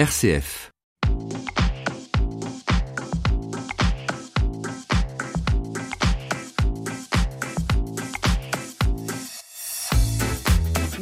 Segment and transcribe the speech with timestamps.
[0.00, 0.72] RCF.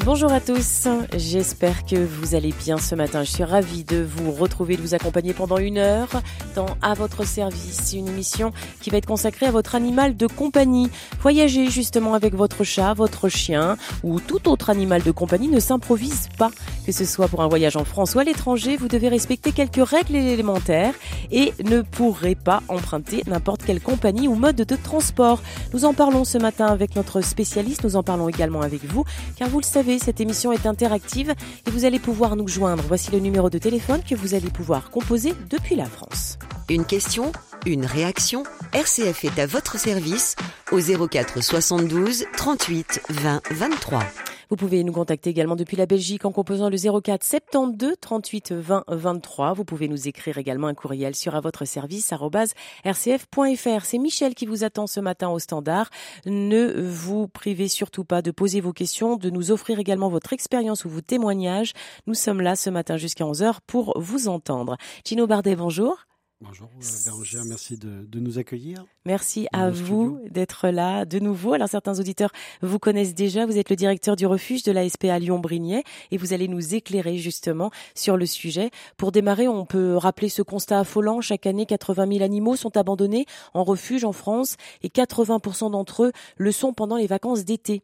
[0.05, 3.23] Bonjour à tous, j'espère que vous allez bien ce matin.
[3.23, 6.23] Je suis ravie de vous retrouver, de vous accompagner pendant une heure
[6.57, 10.91] dans À votre service, une émission qui va être consacrée à votre animal de compagnie.
[11.21, 16.31] Voyager justement avec votre chat, votre chien ou tout autre animal de compagnie ne s'improvise
[16.37, 16.51] pas.
[16.89, 19.87] Que ce soit pour un voyage en France ou à l'étranger, vous devez respecter quelques
[19.87, 20.95] règles élémentaires
[21.31, 25.43] et ne pourrez pas emprunter n'importe quelle compagnie ou mode de transport.
[25.75, 29.05] Nous en parlons ce matin avec notre spécialiste, nous en parlons également avec vous,
[29.37, 31.35] car vous le savez, cette émission est interactive
[31.67, 32.83] et vous allez pouvoir nous joindre.
[32.89, 36.39] Voici le numéro de téléphone que vous allez pouvoir composer depuis la France.
[36.71, 37.33] Une question,
[37.67, 40.37] une réaction RCF est à votre service
[40.73, 44.05] au 04 72 38 20 23.
[44.51, 48.85] Vous pouvez nous contacter également depuis la Belgique en composant le 04 72 38 20
[48.89, 49.53] 23.
[49.53, 53.85] Vous pouvez nous écrire également un courriel sur à votre service rcf.fr.
[53.85, 55.91] C'est Michel qui vous attend ce matin au standard.
[56.25, 60.87] Ne vous privez surtout pas de poser vos questions, de nous offrir également votre expérience
[60.87, 61.75] ou vos témoignages.
[62.07, 64.79] Nous sommes là ce matin jusqu'à 11h pour vous entendre.
[65.05, 66.07] Gino Bardet, bonjour.
[66.41, 68.85] Bonjour euh, Bérangère, merci de, nous accueillir.
[69.05, 71.55] Merci à vous d'être là de nouveau.
[71.55, 72.31] Alors certains auditeurs
[72.63, 76.33] vous connaissent déjà, vous êtes le directeur du refuge de la SPA Lyon-Brignais et vous
[76.33, 78.71] allez nous éclairer justement sur le sujet.
[78.97, 81.21] Pour démarrer, on peut rappeler ce constat affolant.
[81.21, 86.13] Chaque année, 80 000 animaux sont abandonnés en refuge en France et 80% d'entre eux
[86.37, 87.83] le sont pendant les vacances d'été.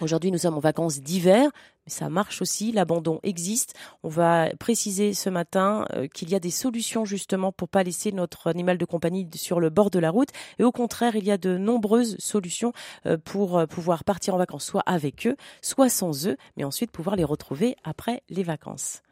[0.00, 1.50] Aujourd'hui, nous sommes en vacances d'hiver,
[1.86, 3.74] mais ça marche aussi, l'abandon existe.
[4.02, 8.12] On va préciser ce matin euh, qu'il y a des solutions justement pour pas laisser
[8.12, 10.30] notre animal de compagnie sur le bord de la route.
[10.58, 12.72] Et au contraire, il y a de nombreuses solutions
[13.06, 16.90] euh, pour euh, pouvoir partir en vacances, soit avec eux, soit sans eux, mais ensuite
[16.90, 19.02] pouvoir les retrouver après les vacances.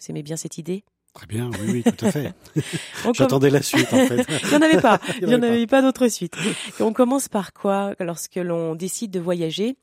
[0.00, 0.84] Vous aimez bien cette idée?
[1.12, 2.32] Très bien, oui, oui, tout à fait.
[3.14, 4.26] J'attendais la suite, en fait.
[4.42, 4.98] il n'y en avait pas.
[5.20, 6.34] Il n'y en avait pas, pas d'autre suite.
[6.80, 9.76] on commence par quoi lorsque l'on décide de voyager?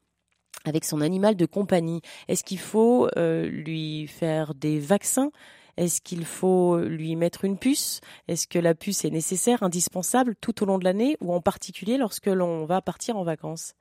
[0.65, 5.31] Avec son animal de compagnie Est-ce qu'il faut euh, lui faire des vaccins?
[5.77, 8.01] Est-ce qu'il faut lui mettre une puce?
[8.27, 11.97] Est-ce que la puce est nécessaire, indispensable tout au long de l'année ou en particulier
[11.97, 13.75] lorsque l'on va partir en vacances?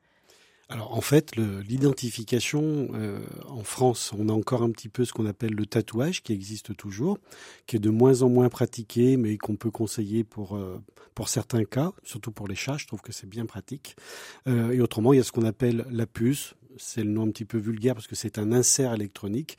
[0.69, 5.25] Alors en fait, l'identification euh, en France, on a encore un petit peu ce qu'on
[5.25, 7.17] appelle le tatouage qui existe toujours,
[7.65, 10.79] qui est de moins en moins pratiqué, mais qu'on peut conseiller pour euh,
[11.15, 12.77] pour certains cas, surtout pour les chats.
[12.77, 13.97] Je trouve que c'est bien pratique.
[14.45, 17.45] et autrement, il y a ce qu'on appelle la puce c'est le nom un petit
[17.45, 19.57] peu vulgaire parce que c'est un insert électronique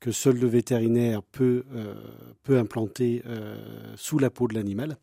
[0.00, 1.94] que seul le vétérinaire peut, euh,
[2.42, 3.56] peut implanter euh,
[3.96, 4.96] sous la peau de l'animal.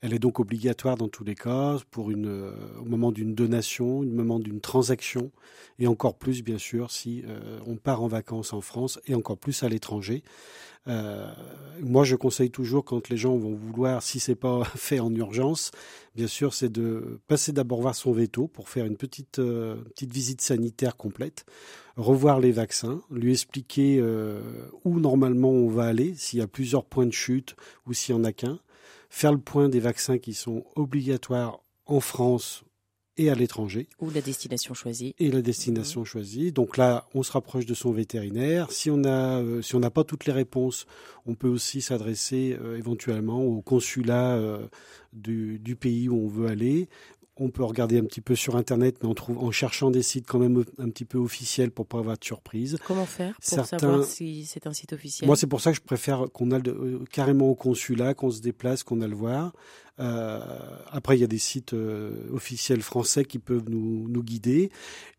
[0.00, 4.04] Elle est donc obligatoire dans tous les cas pour euh, au moment d'une donation, au
[4.04, 5.30] moment d'une transaction,
[5.78, 7.24] et encore plus bien sûr si
[7.66, 10.22] on part en vacances en France et encore plus à l'étranger.
[11.80, 15.70] moi, je conseille toujours quand les gens vont vouloir, si c'est pas fait en urgence,
[16.14, 19.40] bien sûr, c'est de passer d'abord voir son veto pour faire une petite
[20.02, 21.46] visite sanitaire complète
[21.96, 24.40] revoir les vaccins, lui expliquer euh,
[24.84, 27.56] où normalement on va aller, s'il y a plusieurs points de chute
[27.86, 28.58] ou s'il n'y en a qu'un,
[29.12, 32.64] faire le point des vaccins qui sont obligatoires en France
[33.18, 33.86] et à l'étranger.
[34.00, 35.14] Ou la destination choisie.
[35.18, 36.06] Et la destination mmh.
[36.06, 36.50] choisie.
[36.50, 38.72] Donc là, on se rapproche de son vétérinaire.
[38.72, 40.86] Si on a, euh, si on n'a pas toutes les réponses,
[41.26, 44.40] on peut aussi s'adresser euh, éventuellement au consulat
[45.12, 46.88] du, du, pays où on veut aller
[47.36, 50.26] on peut regarder un petit peu sur Internet, mais on trouve, en cherchant des sites
[50.26, 52.76] quand même un petit peu officiels pour pas avoir de surprise.
[52.86, 55.26] Comment faire pour savoir si c'est un site officiel?
[55.26, 58.40] Moi, c'est pour ça que je préfère qu'on aille euh, carrément au consulat, qu'on se
[58.40, 59.52] déplace, qu'on a le voir.
[60.00, 60.40] Euh,
[60.90, 64.70] après, il y a des sites euh, officiels français qui peuvent nous, guider.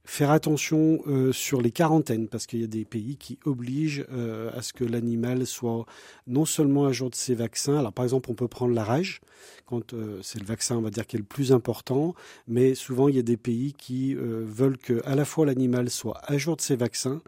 [0.05, 4.05] Faire attention euh, sur les quarantaines, parce qu'il y a des pays qui obligent
[4.53, 5.85] à ce que l'animal soit
[6.27, 7.77] non seulement à jour de ses vaccins.
[7.77, 9.21] Alors, par exemple, on peut prendre la rage,
[9.65, 12.15] quand c'est le vaccin, on va dire, qui est le plus important,
[12.47, 16.19] mais souvent, il y a des pays qui veulent que à la fois l'animal soit
[16.23, 17.21] à jour de ses vaccins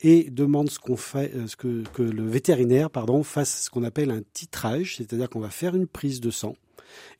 [0.00, 4.10] et demande ce qu'on fait, ce que, que le vétérinaire, pardon, fasse ce qu'on appelle
[4.10, 6.54] un titrage, c'est-à-dire qu'on va faire une prise de sang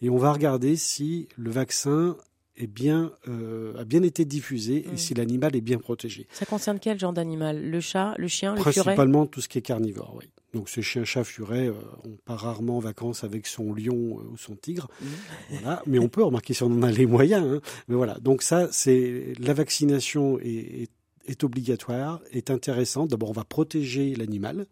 [0.03, 2.17] et on va regarder si le vaccin
[2.57, 4.99] est bien, euh, a bien été diffusé et mm.
[4.99, 6.27] si l'animal est bien protégé.
[6.33, 7.63] Ça concerne quel genre d'animal?
[7.63, 8.73] Le chat, le chien, le furet?
[8.73, 10.31] Principalement tout ce qui est carnivore, oui.
[10.53, 11.75] Donc ce chien, chat, furet, euh,
[12.05, 14.89] on part rarement en vacances avec son lion euh, ou son tigre.
[15.01, 15.07] Mm.
[15.51, 15.83] Voilà.
[15.87, 17.47] Mais on peut remarquer si on en a les moyens.
[17.47, 17.61] Hein.
[17.89, 18.19] Mais voilà.
[18.21, 20.91] Donc ça, c'est la vaccination est, est,
[21.27, 23.11] est obligatoire, est intéressante.
[23.11, 24.67] D'abord, on va protéger l'animal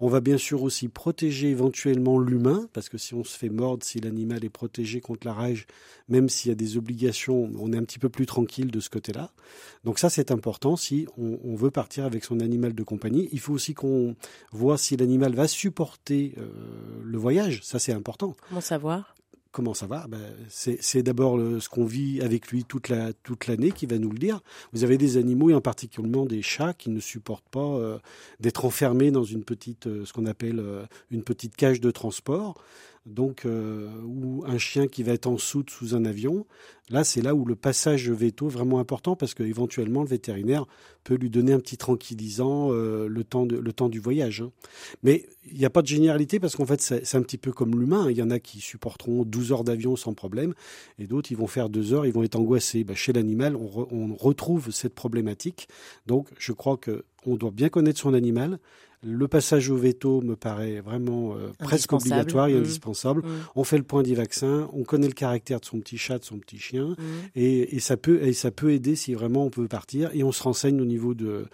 [0.00, 3.84] On va bien sûr aussi protéger éventuellement l'humain, parce que si on se fait mordre,
[3.84, 5.66] si l'animal est protégé contre la rage,
[6.08, 8.90] même s'il y a des obligations, on est un petit peu plus tranquille de ce
[8.90, 9.32] côté-là.
[9.84, 13.28] Donc ça, c'est important si on, veut partir avec son animal de compagnie.
[13.32, 14.14] Il faut aussi qu'on
[14.52, 16.48] voit si l'animal va supporter euh,
[17.02, 17.60] le voyage.
[17.64, 18.36] Ça, c'est important.
[18.48, 19.14] Comment savoir?
[19.50, 20.06] Comment ça va?
[20.08, 24.40] Ben, C'est d'abord ce qu'on vit avec lui toute l'année qui va nous le dire.
[24.72, 25.88] Vous avez des animaux, et en particulier
[26.28, 27.98] des chats, qui ne supportent pas euh,
[28.40, 32.62] d'être enfermés dans une petite, euh, ce qu'on appelle euh, une petite cage de transport
[33.08, 36.46] donc euh, ou un chien qui va être en soute sous un avion.
[36.90, 40.66] Là, c'est là où le passage veto est vraiment important parce qu'éventuellement le vétérinaire
[41.04, 44.42] peut lui donner un petit tranquillisant euh, le temps du voyage.
[44.42, 44.52] Hein.
[45.02, 47.78] Mais il n'y a pas de généralité parce qu'en fait c'est un petit peu comme
[47.78, 48.10] l'humain.
[48.10, 50.54] Il y en a qui supporteront 12 heures d'avion sans problème
[50.98, 52.84] et d'autres ils vont faire deux heures, ils vont être angoissés.
[52.84, 55.68] Bah, chez l'animal, on, on retrouve cette problématique.
[56.06, 58.58] Donc je crois que on doit bien connaître son animal
[59.02, 62.58] le passage au veto me paraît vraiment euh, presque obligatoire et mmh.
[62.58, 63.22] indispensable.
[63.22, 63.30] Mmh.
[63.54, 66.24] On fait le point des vaccins, on connaît le caractère de son petit chat, de
[66.24, 67.04] son petit chien, mmh.
[67.36, 70.10] et, ça peut, et ça peut aider si vraiment on peut partir.
[70.14, 71.46] Et on se renseigne au niveau de,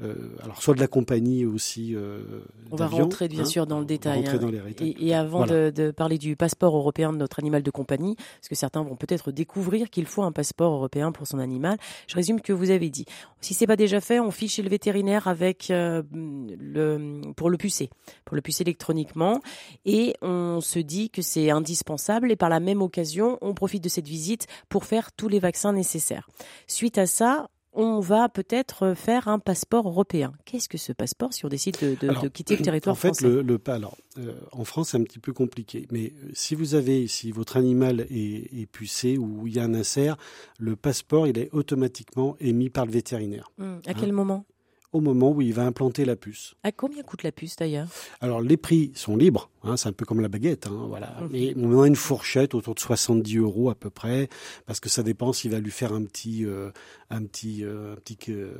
[0.00, 1.94] alors soit de la compagnie aussi.
[1.94, 2.40] Euh,
[2.72, 3.44] on va rentrer bien hein.
[3.44, 4.26] sûr dans le détail.
[4.26, 4.38] Hein.
[4.80, 8.82] et, avant de, parler du passeport européen de notre animal de compagnie, parce que certains
[8.82, 12.70] vont peut-être découvrir qu'il faut un passeport européen pour son animal, je résume que vous
[12.70, 13.04] avez dit.
[13.40, 17.56] Si c'est pas déjà fait, on fiche chez le vétérinaire avec euh, le pour le
[17.56, 17.90] pucer,
[18.24, 19.40] pour le pucer électroniquement,
[19.84, 22.32] et on se dit que c'est indispensable.
[22.32, 25.72] Et par la même occasion, on profite de cette visite pour faire tous les vaccins
[25.72, 26.28] nécessaires.
[26.66, 30.32] Suite à ça, on va peut-être faire un passeport européen.
[30.44, 33.60] Qu'est-ce que ce passeport si on décide de, quitter le territoire français En fait, le,
[33.66, 35.86] alors, euh, en France, c'est un petit peu compliqué.
[35.90, 39.74] Mais euh, si vous avez, si votre animal est, pucé ou il y a un
[39.74, 40.16] insert,
[40.58, 43.50] le passeport, il est automatiquement émis par le vétérinaire.
[43.58, 44.46] Hum, à quel hein moment?
[44.94, 46.54] Au moment où il va implanter la puce.
[46.62, 47.88] À combien coûte la puce d'ailleurs?
[48.20, 51.16] Alors les prix sont libres, hein, c'est un peu comme la baguette, hein, voilà.
[51.30, 54.28] Mais on a une fourchette autour de 70 euros à peu près,
[54.66, 56.70] parce que ça dépend s'il va lui faire un petit, euh,
[57.10, 58.54] un petit, euh, un petit, euh,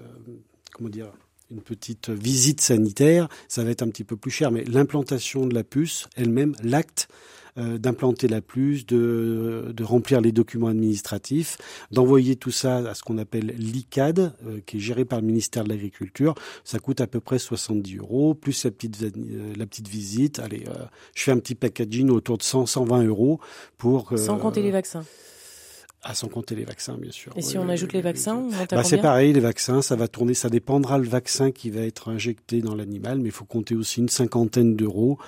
[0.72, 1.12] comment dire,
[1.52, 4.50] une petite visite sanitaire, ça va être un petit peu plus cher.
[4.50, 7.08] Mais l'implantation de la puce elle-même, l'acte
[7.56, 11.56] euh, d'implanter la plus, de, de, remplir les documents administratifs,
[11.92, 15.62] d'envoyer tout ça à ce qu'on appelle l'ICAD, euh, qui est géré par le ministère
[15.62, 16.34] de l'Agriculture.
[16.64, 20.40] Ça coûte à peu près 70 euros, plus la petite, euh, la petite visite.
[20.40, 20.64] Allez,
[21.14, 23.38] je fais un petit packaging autour de 100, 120 euros
[23.78, 24.18] pour...
[24.18, 25.04] Sans compter les vaccins
[26.06, 27.32] à sans compter les vaccins, bien sûr.
[27.34, 30.50] Et si on ajoute les vaccins, bah, c'est pareil, les vaccins, ça va tourner, ça
[30.50, 34.10] dépendra le vaccin qui va être injecté dans l'animal, mais il faut compter aussi une
[34.10, 35.18] cinquantaine d'euros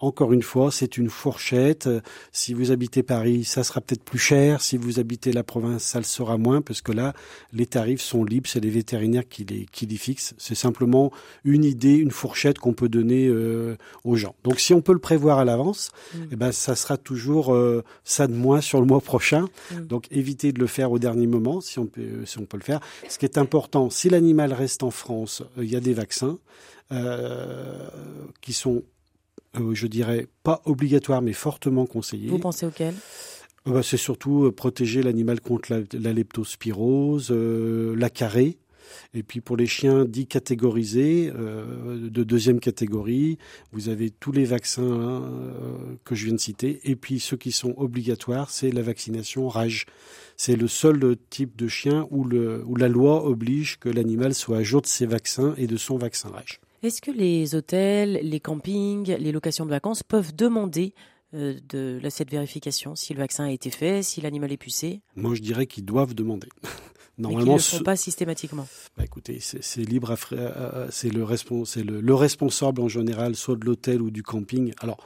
[0.00, 1.88] encore une fois, c'est une fourchette.
[2.32, 4.60] Si vous habitez Paris, ça sera peut-être plus cher.
[4.60, 7.14] Si vous habitez la province, ça le sera moins, parce que là,
[7.52, 8.48] les tarifs sont libres.
[8.48, 10.34] C'est les vétérinaires qui les, qui les fixent.
[10.36, 11.12] C'est simplement
[11.44, 14.34] une idée, une fourchette qu'on peut donner euh, aux gens.
[14.42, 16.18] Donc, si on peut le prévoir à l'avance, mm.
[16.32, 19.46] eh ben, ça sera toujours euh, ça de moins sur le mois prochain.
[19.70, 19.80] Mm.
[19.86, 22.64] Donc, évitez de le faire au dernier moment, si on peut, si on peut le
[22.64, 22.80] faire.
[23.08, 26.38] Ce qui est important, si l'animal reste en France, euh, il y a des vaccins.
[28.40, 28.82] qui sont
[29.72, 32.28] je dirais, pas obligatoire, mais fortement conseillé.
[32.28, 32.94] Vous pensez auquel?
[33.66, 38.58] Euh, bah, C'est surtout euh, protéger l'animal contre la, leptospirose, la carrée.
[39.14, 43.38] Et puis pour les chiens dits catégorisés, de deuxième catégorie,
[43.72, 45.22] vous avez tous les vaccins
[46.04, 46.80] que je viens de citer.
[46.84, 49.86] Et puis ceux qui sont obligatoires, c'est la vaccination rage.
[50.36, 54.58] C'est le seul type de chien où, le, où la loi oblige que l'animal soit
[54.58, 56.60] à jour de ses vaccins et de son vaccin rage.
[56.84, 60.92] Est-ce que les hôtels, les campings, les locations de vacances peuvent demander
[61.32, 65.00] euh, de cette vérification si le vaccin a été fait, si l'animal est pucé?
[65.16, 66.48] Moi, je dirais qu'ils doivent demander.
[67.16, 68.66] Normalement, Mais ne le font pas systématiquement.
[68.98, 70.86] Bah, écoutez, c'est libre, à...
[70.90, 74.74] c'est le, le, le responsable en général, soit de l'hôtel ou du camping.
[74.80, 74.98] Alors,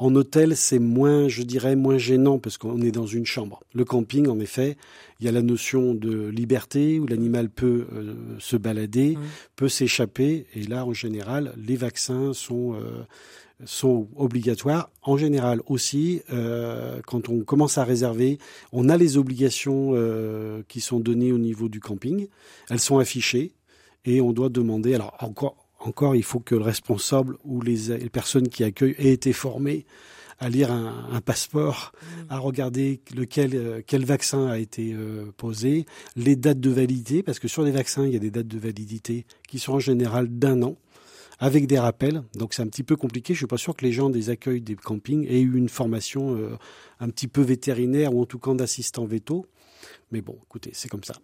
[0.00, 3.64] en hôtel, c'est moins, je dirais, moins gênant parce qu'on est dans une chambre.
[3.74, 4.76] Le camping, en effet,
[5.18, 9.20] il y a la notion de liberté où l'animal peut euh, se balader, mmh.
[9.56, 10.46] peut s'échapper.
[10.54, 13.02] Et là, en général, les vaccins sont euh,
[13.64, 14.88] sont obligatoires.
[15.02, 18.38] En général aussi, euh, quand on commence à réserver,
[18.70, 19.94] on a les obligations
[20.68, 22.28] qui sont données au niveau du camping.
[22.70, 23.50] Elles sont affichées
[24.04, 24.94] et on doit demander.
[24.94, 29.32] Alors encore encore, il faut que le responsable ou les, personnes qui accueillent aient été
[29.32, 29.86] formées
[30.40, 32.06] à lire un, passeport, mm.
[32.30, 37.40] à regarder lequel euh, quel vaccin a été euh, posé, les dates de validité, parce
[37.40, 40.28] que sur les vaccins, il y a des dates de validité qui sont en général
[40.28, 40.76] d'un an,
[41.40, 42.22] avec des rappels.
[42.34, 43.34] Donc c'est un petit peu compliqué.
[43.34, 46.36] Je suis pas sûr que les gens des accueils des campings aient eu une formation
[46.36, 46.56] euh,
[47.00, 49.46] un petit peu vétérinaire ou en tout cas d'assistant veto.
[50.12, 51.14] Mais bon, écoutez, c'est comme ça.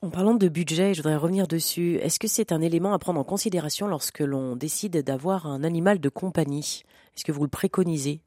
[0.00, 1.96] En parlant de budget, je voudrais revenir dessus.
[1.96, 5.98] Est-ce que c'est un élément à prendre en considération lorsque l'on décide d'avoir un animal
[5.98, 6.84] de compagnie?
[7.16, 8.20] Est-ce que vous le préconisez?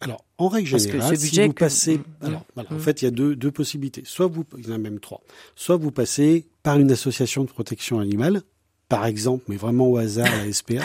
[0.00, 2.80] Alors, en règle générale, si vous passez, alors, voilà, en mmh.
[2.80, 4.02] fait, il y a deux, deux possibilités.
[4.04, 5.20] Soit vous, il y en a même trois.
[5.56, 8.42] Soit vous passez par une association de protection animale,
[8.92, 10.74] par exemple, mais vraiment au hasard, la SPA.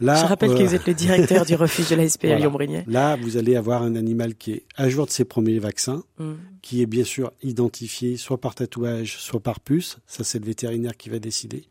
[0.00, 2.84] Là, Je rappelle que vous êtes le directeur du refuge de la SPA à Lyon-Brignet.
[2.86, 6.34] Là, vous allez avoir un animal qui est à jour de ses premiers vaccins, mm.
[6.60, 9.96] qui est bien sûr identifié soit par tatouage, soit par puce.
[10.06, 11.64] Ça, c'est le vétérinaire qui va décider.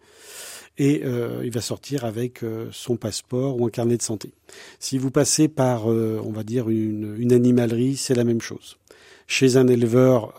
[0.80, 4.34] Et euh, il va sortir avec euh, son passeport ou un carnet de santé.
[4.80, 8.80] Si vous passez par, euh, on va dire, une, une animalerie, c'est la même chose.
[9.28, 10.34] Chez un éleveur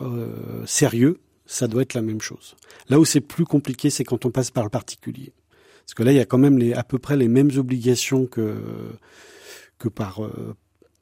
[0.65, 2.57] sérieux, ça doit être la même chose.
[2.89, 5.33] Là où c'est plus compliqué, c'est quand on passe par le particulier.
[5.85, 8.57] Parce que là, il y a quand même à peu près les mêmes obligations que,
[9.79, 10.57] que par, euh,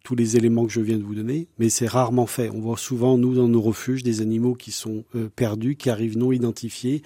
[0.05, 2.51] tous les éléments que je viens de vous donner, mais c'est rarement fait.
[2.51, 6.19] On voit souvent, nous, dans nos refuges, des animaux qui sont euh, perdus, qui arrivent
[6.19, 7.03] non identifiés,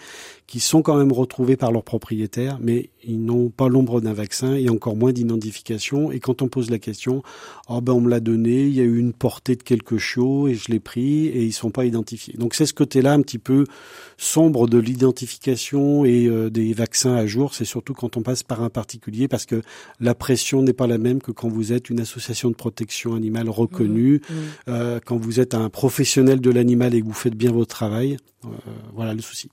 [0.48, 4.54] qui sont quand même retrouvés par leurs propriétaires, mais ils n'ont pas l'ombre d'un vaccin
[4.54, 6.12] et encore moins d'identification.
[6.12, 7.22] Et quand on pose la question,
[7.68, 10.50] oh ben on me l'a donné, il y a eu une portée de quelque chose
[10.50, 12.34] et je l'ai pris et ils sont pas identifiés.
[12.38, 13.64] Donc c'est ce côté-là un petit peu
[14.18, 17.54] sombre de l'identification et euh, des vaccins à jour.
[17.54, 19.62] C'est surtout quand on passe par un particulier parce que
[20.00, 23.48] la pression n'est pas la même que quand vous êtes une association de protection animale
[23.48, 24.36] reconnue, mmh, mmh.
[24.68, 28.18] Euh, quand vous êtes un professionnel de l'animal et que vous faites bien votre travail,
[28.44, 28.48] euh,
[28.94, 29.48] voilà le souci.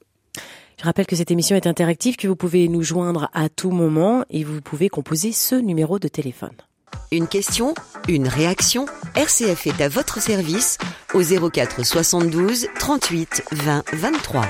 [0.78, 4.24] Je rappelle que cette émission est interactive, que vous pouvez nous joindre à tout moment
[4.30, 6.56] et vous pouvez composer ce numéro de téléphone.
[7.12, 7.74] Une question,
[8.10, 10.78] une réaction, RCF est à votre service
[11.14, 14.44] au 04 72 38 20 23.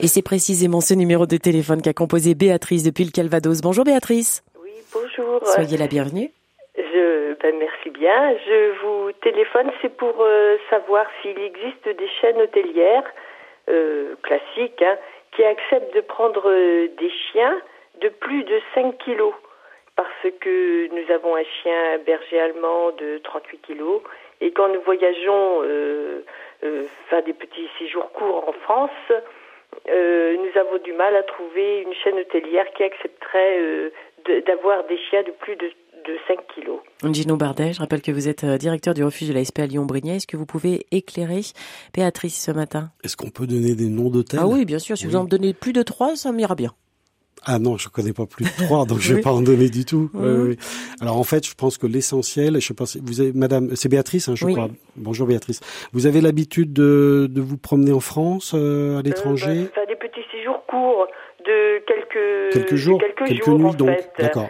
[0.00, 3.62] Et c'est précisément ce numéro de téléphone qu'a composé Béatrice depuis le Calvados.
[3.62, 4.42] Bonjour Béatrice.
[4.62, 5.40] Oui, bonjour.
[5.46, 6.30] Soyez la bienvenue.
[6.76, 8.36] Je, ben merci bien.
[8.46, 13.08] Je vous téléphone, c'est pour euh, savoir s'il existe des chaînes hôtelières
[13.70, 14.96] euh, classiques hein,
[15.32, 17.60] qui acceptent de prendre euh, des chiens
[18.00, 19.34] de plus de 5 kilos.
[19.94, 24.00] Parce que nous avons un chien berger allemand de 38 kilos
[24.40, 25.62] et quand nous voyageons
[27.10, 29.12] faire des petits séjours courts en France,
[29.86, 33.92] nous avons du mal à trouver une chaîne hôtelière qui accepterait
[34.46, 35.70] d'avoir des chiens de plus de
[36.06, 36.80] de 5 kilos.
[37.12, 39.66] Gino Bardet, je rappelle que vous êtes euh, directeur du refuge de la SP à
[39.66, 40.16] Lyon-Brigné.
[40.16, 41.40] Est-ce que vous pouvez éclairer
[41.94, 42.90] Béatrice ce matin?
[43.04, 44.40] Est-ce qu'on peut donner des noms d'hôtels?
[44.42, 44.96] Ah oui, bien sûr.
[44.96, 46.72] Si vous en donnez plus de trois, ça m'ira bien.
[47.44, 49.84] Ah non, je connais pas plus de trois, donc je vais pas en donner du
[49.84, 50.10] tout.
[51.00, 54.34] Alors en fait, je pense que l'essentiel, je pense, vous avez, Madame, c'est Béatrice, hein,
[54.36, 54.68] je crois.
[54.96, 55.60] Bonjour Béatrice.
[55.92, 59.96] Vous avez l'habitude de, de vous promener en France, euh, à l'étranger euh, bah, Des
[59.96, 61.08] petits séjours courts
[61.44, 63.90] de quelques quelques jours, quelques, nuits, donc.
[64.20, 64.48] D'accord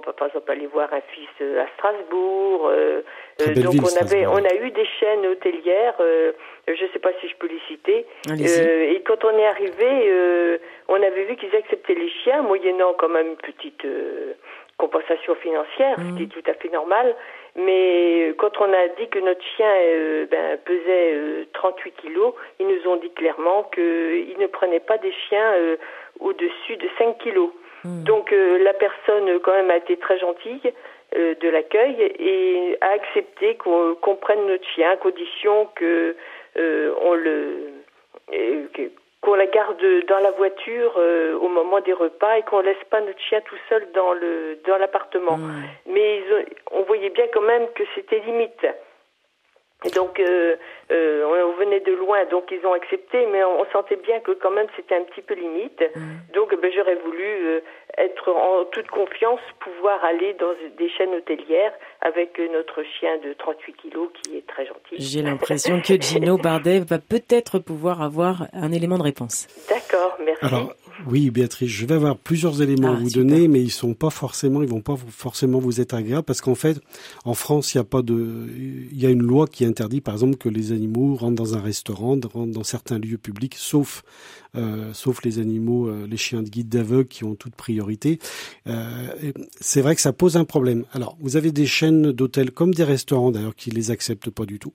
[0.00, 2.68] par exemple aller voir un fils euh, à Strasbourg.
[2.68, 3.02] Euh,
[3.40, 5.94] euh, donc on avait, on a eu des chaînes hôtelières.
[5.98, 8.06] je ne sais pas si je peux les citer.
[8.28, 13.28] et quand on est arrivé, on avait vu qu'ils acceptaient les chiens, moyennant quand même
[13.28, 13.86] une petite
[14.76, 16.42] compensation financière, ce qui est mmh.
[16.42, 17.14] tout à fait normal.
[17.56, 19.70] Mais quand on a dit que notre chien
[20.30, 25.52] ben, pesait 38 kilos, ils nous ont dit clairement qu'ils ne prenaient pas des chiens
[26.20, 27.50] au-dessus de 5 kilos.
[27.84, 28.02] Hmm.
[28.04, 30.72] Donc euh, la personne quand même a été très gentille
[31.16, 36.16] euh, de l'accueil et a accepté qu'on prenne notre chien à condition que
[36.58, 37.72] euh, on le
[39.22, 43.20] qu'on la garde dans la voiture au moment des repas et qu'on laisse pas notre
[43.20, 45.36] chien tout seul dans le dans l'appartement.
[45.36, 45.62] Hmm.
[45.86, 46.22] Mais
[46.70, 48.66] on voyait bien quand même que c'était limite.
[49.84, 50.56] Et donc, euh,
[50.92, 54.50] euh, on venait de loin, donc ils ont accepté, mais on, sentait bien que quand
[54.50, 55.80] même c'était un petit peu limite.
[55.94, 56.34] Mm.
[56.34, 57.60] Donc, ben, j'aurais voulu euh,
[57.96, 61.72] être en toute confiance, pouvoir aller dans des chaînes hôtelières
[62.02, 64.96] avec notre chien de 38 kilos qui est très gentil.
[64.98, 69.46] J'ai l'impression que Gino Bardet va peut-être pouvoir avoir un élément de réponse.
[69.70, 70.44] D'accord, merci.
[70.44, 70.74] Alors,
[71.06, 74.10] oui, Béatrice, je vais avoir plusieurs éléments à ah, vous donner, mais ils sont pas
[74.10, 76.80] forcément, ils vont pas forcément vous être agréables parce qu'en fait,
[77.24, 80.14] en France, il y a pas de, il y a une loi qui interdit, par
[80.14, 84.02] exemple, que les animaux rentrent dans un restaurant, rentrent dans certains lieux publics, sauf
[84.56, 88.18] euh, sauf les animaux, euh, les chiens de guide d'aveugle qui ont toute priorité.
[88.66, 90.84] Euh, c'est vrai que ça pose un problème.
[90.92, 94.58] Alors, vous avez des chaînes d'hôtels comme des restaurants d'ailleurs qui les acceptent pas du
[94.58, 94.72] tout.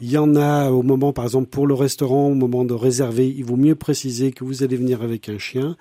[0.00, 3.28] Il y en a au moment, par exemple, pour le restaurant, au moment de réserver,
[3.28, 5.76] il vaut mieux préciser que vous allez venir avec un chien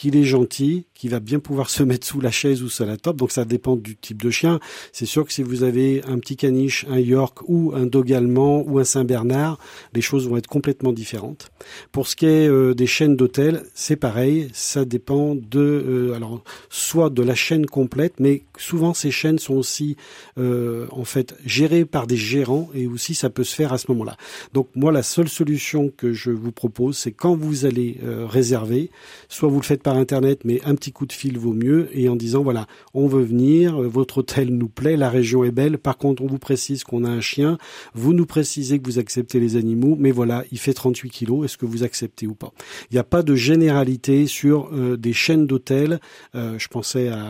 [0.00, 2.96] qu'il est gentil, qu'il va bien pouvoir se mettre sous la chaise ou sur la
[2.96, 3.18] table.
[3.18, 4.58] Donc ça dépend du type de chien.
[4.92, 8.64] C'est sûr que si vous avez un petit caniche, un York ou un dog allemand
[8.66, 9.58] ou un Saint-Bernard,
[9.92, 11.50] les choses vont être complètement différentes.
[11.92, 14.48] Pour ce qui est euh, des chaînes d'hôtels, c'est pareil.
[14.54, 19.56] Ça dépend de, euh, alors soit de la chaîne complète, mais souvent ces chaînes sont
[19.56, 19.98] aussi
[20.38, 23.84] euh, en fait gérées par des gérants et aussi ça peut se faire à ce
[23.88, 24.16] moment-là.
[24.54, 28.90] Donc moi la seule solution que je vous propose, c'est quand vous allez réserver,
[29.28, 31.88] soit vous le faites par internet, mais un petit coup de fil vaut mieux.
[31.92, 35.78] Et en disant voilà, on veut venir, votre hôtel nous plaît, la région est belle.
[35.78, 37.58] Par contre, on vous précise qu'on a un chien,
[37.94, 41.58] vous nous précisez que vous acceptez les animaux, mais voilà, il fait 38 kilos, est-ce
[41.58, 42.52] que vous acceptez ou pas?
[42.90, 46.00] Il n'y a pas de généralité sur euh, des chaînes d'hôtels.
[46.34, 47.28] Euh, je pensais à,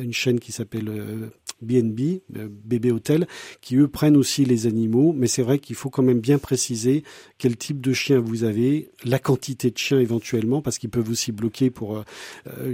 [0.00, 0.90] une chaîne qui s'appelle
[1.62, 3.26] BNB, euh, Bébé Hôtel,
[3.60, 7.04] qui eux prennent aussi les animaux, mais c'est vrai qu'il faut quand même bien préciser
[7.38, 11.32] quel type de chien vous avez, la quantité de chiens éventuellement, parce qu'ils peuvent aussi
[11.32, 11.91] bloquer pour...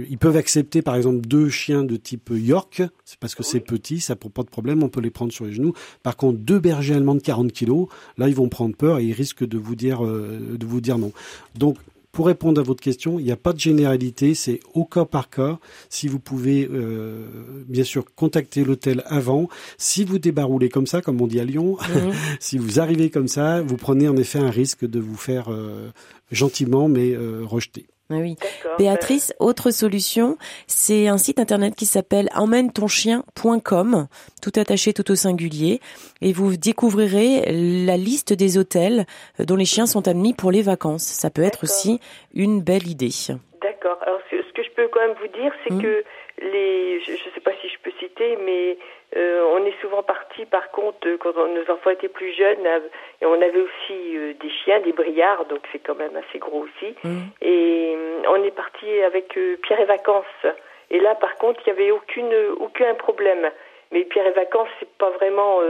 [0.09, 3.99] ils peuvent accepter par exemple deux chiens de type York, c'est parce que c'est petit,
[3.99, 5.73] ça pose pas de problème, on peut les prendre sur les genoux.
[6.03, 9.13] Par contre, deux bergers allemands de 40 kilos, là, ils vont prendre peur et ils
[9.13, 11.11] risquent de vous dire, euh, de vous dire non.
[11.55, 11.77] Donc,
[12.11, 15.29] pour répondre à votre question, il n'y a pas de généralité, c'est au cas par
[15.29, 15.59] cas.
[15.89, 17.27] Si vous pouvez, euh,
[17.67, 19.47] bien sûr, contacter l'hôtel avant.
[19.77, 22.11] Si vous débaroulez comme ça, comme on dit à Lyon, mhm.
[22.39, 25.89] si vous arrivez comme ça, vous prenez en effet un risque de vous faire euh,
[26.31, 27.85] gentiment, mais rejeter.
[28.11, 28.35] Ah oui.
[28.79, 34.07] Béatrice, autre solution, c'est un site internet qui s'appelle emmène-ton-chien.com,
[34.41, 35.79] tout attaché, tout au singulier,
[36.21, 37.43] et vous découvrirez
[37.85, 39.05] la liste des hôtels
[39.37, 41.03] dont les chiens sont admis pour les vacances.
[41.03, 41.99] Ça peut être aussi
[42.33, 43.11] une belle idée.
[43.61, 43.97] D'accord.
[44.01, 45.81] Alors, ce que je peux quand même vous dire, c'est hmm.
[45.81, 46.03] que
[46.41, 48.77] les, je ne sais pas si je peux citer, mais
[49.17, 52.79] euh, on est souvent parti, par contre, euh, quand nos enfants étaient plus jeunes, euh,
[53.21, 56.95] et on avait aussi des chiens, des briards, donc c'est quand même assez gros aussi.
[57.03, 57.17] Mmh.
[57.41, 57.97] Et
[58.27, 60.45] on est parti avec Pierre et Vacances.
[60.91, 63.49] Et là, par contre, il n'y avait aucune, aucun problème.
[63.91, 65.61] Mais Pierre et Vacances, c'est pas vraiment.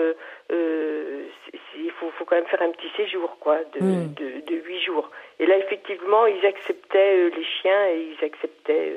[0.49, 4.13] il faut, faut, quand même faire un petit séjour, quoi, de, mmh.
[4.15, 5.09] de, de 8 jours.
[5.39, 8.95] Et là, effectivement, ils acceptaient les chiens et ils acceptaient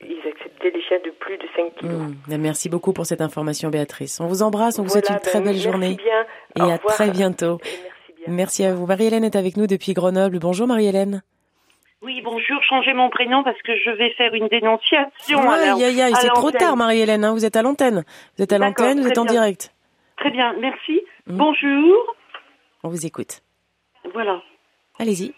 [0.00, 1.94] ils acceptaient les chiens de plus de 5 kilos.
[1.94, 2.36] Hmm.
[2.38, 4.20] Merci beaucoup pour cette information, Béatrice.
[4.20, 5.96] On vous embrasse, on vous souhaite une très ben, belle journée.
[6.56, 7.58] Et à très bientôt.
[8.26, 8.86] merci, à vous.
[8.86, 10.38] Marie-Hélène est avec nous depuis Grenoble.
[10.38, 11.22] Bonjour Marie-Hélène.
[12.02, 15.38] Oui, bonjour, changez mon prénom parce que je vais faire une dénonciation.
[15.48, 17.32] Aïe, aïe, aïe, c'est trop tard, Marie-Hélène, hein.
[17.32, 18.04] vous êtes à l'antenne.
[18.36, 19.72] Vous êtes à l'antenne, vous êtes en direct.
[20.16, 21.00] Très bien, merci.
[21.26, 21.36] Hmm.
[21.36, 22.16] Bonjour.
[22.82, 23.42] On vous écoute.
[24.12, 24.42] Voilà.
[24.98, 25.32] Allez-y.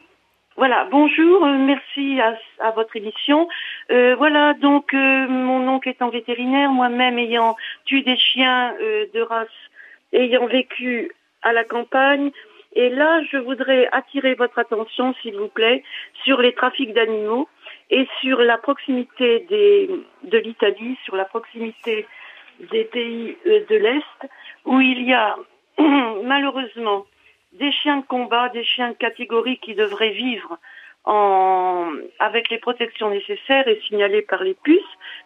[0.56, 2.20] Voilà, bonjour, euh, merci
[2.60, 3.48] à, votre émission.
[3.90, 7.56] Euh, voilà, donc euh, mon oncle étant vétérinaire, moi-même ayant
[7.86, 9.48] tué des chiens de race,
[10.12, 11.10] ayant vécu
[11.42, 12.30] à la campagne,
[12.76, 15.82] et là je voudrais attirer votre attention, s'il vous plaît,
[16.22, 17.48] sur les trafics d'animaux
[17.90, 22.06] et sur la proximité de l'Italie, sur la proximité
[22.70, 24.30] des pays de l'Est,
[24.64, 25.36] où il y a
[26.22, 27.06] malheureusement
[27.54, 30.58] des chiens de combat, des chiens de catégorie qui devraient vivre
[31.04, 34.80] en, avec les protections nécessaires et signalés par les puces,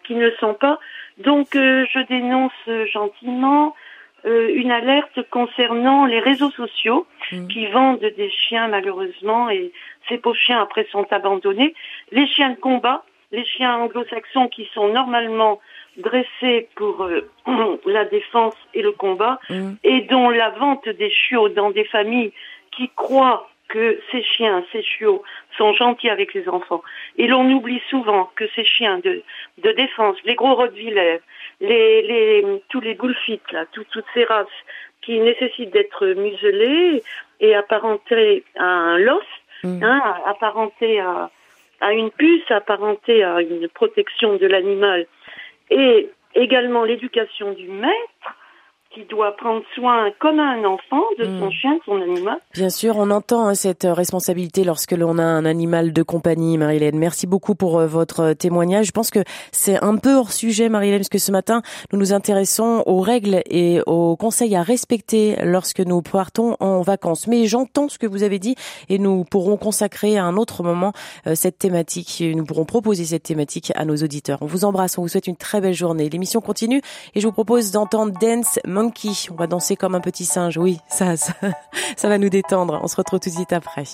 [0.05, 0.79] qui ne le sont pas.
[1.19, 2.53] Donc euh, je dénonce
[2.93, 3.75] gentiment
[4.25, 7.47] euh, une alerte concernant les réseaux sociaux mmh.
[7.49, 9.73] qui vendent des chiens malheureusement et
[10.09, 11.75] ces pauvres chiens après sont abandonnés.
[12.11, 15.61] Les chiens de combat, les chiens anglo-saxons qui sont normalement
[15.99, 17.29] dressés pour euh,
[17.87, 19.73] la défense et le combat, mm.
[19.85, 22.33] et dont la vente des chiots dans des familles
[22.71, 25.23] qui croient que ces chiens, ces chiots
[25.59, 26.83] sont gentils avec les enfants.
[27.19, 29.23] Et l'on oublie souvent que ces chiens de,
[29.59, 31.21] de défense, les gros Rottweiler,
[31.61, 34.47] les, les, tous les bullfits, là, toutes ces races
[35.03, 37.03] qui nécessitent d'être muselées
[37.41, 39.21] et apparentés à un los,
[39.65, 39.83] mm.
[39.83, 41.31] hein, apparentés à,
[41.81, 45.07] à une puce, apparentés à une protection de l'animal
[45.71, 48.38] et également l'éducation du maître
[48.99, 51.53] qui doit prendre soin comme un enfant de son hmm.
[51.53, 52.39] chien, de son animal.
[52.55, 56.99] Bien sûr, on entend hein, cette responsabilité lorsque l'on a un animal de compagnie, Marie-Hélène.
[56.99, 58.87] Merci beaucoup pour euh, votre témoignage.
[58.87, 59.21] Je pense que
[59.53, 63.43] c'est un peu hors sujet, Marie-Hélène, parce que ce matin, nous nous intéressons aux règles
[63.47, 67.27] et aux conseils à respecter lorsque nous partons en vacances.
[67.29, 68.57] Mais j'entends ce que vous avez dit
[68.89, 70.93] et nous pourrons consacrer à un autre moment
[71.27, 72.23] euh, cette thématique.
[72.35, 74.39] Nous pourrons proposer cette thématique à nos auditeurs.
[74.41, 76.09] On vous embrasse, on vous souhaite une très belle journée.
[76.09, 76.81] L'émission continue
[77.15, 78.88] et je vous propose d'entendre Dance Monkey.
[79.31, 80.57] On va danser comme un petit singe.
[80.57, 81.33] Oui, ça, ça,
[81.97, 82.81] ça va nous détendre.
[82.83, 83.85] On se retrouve tout de suite après.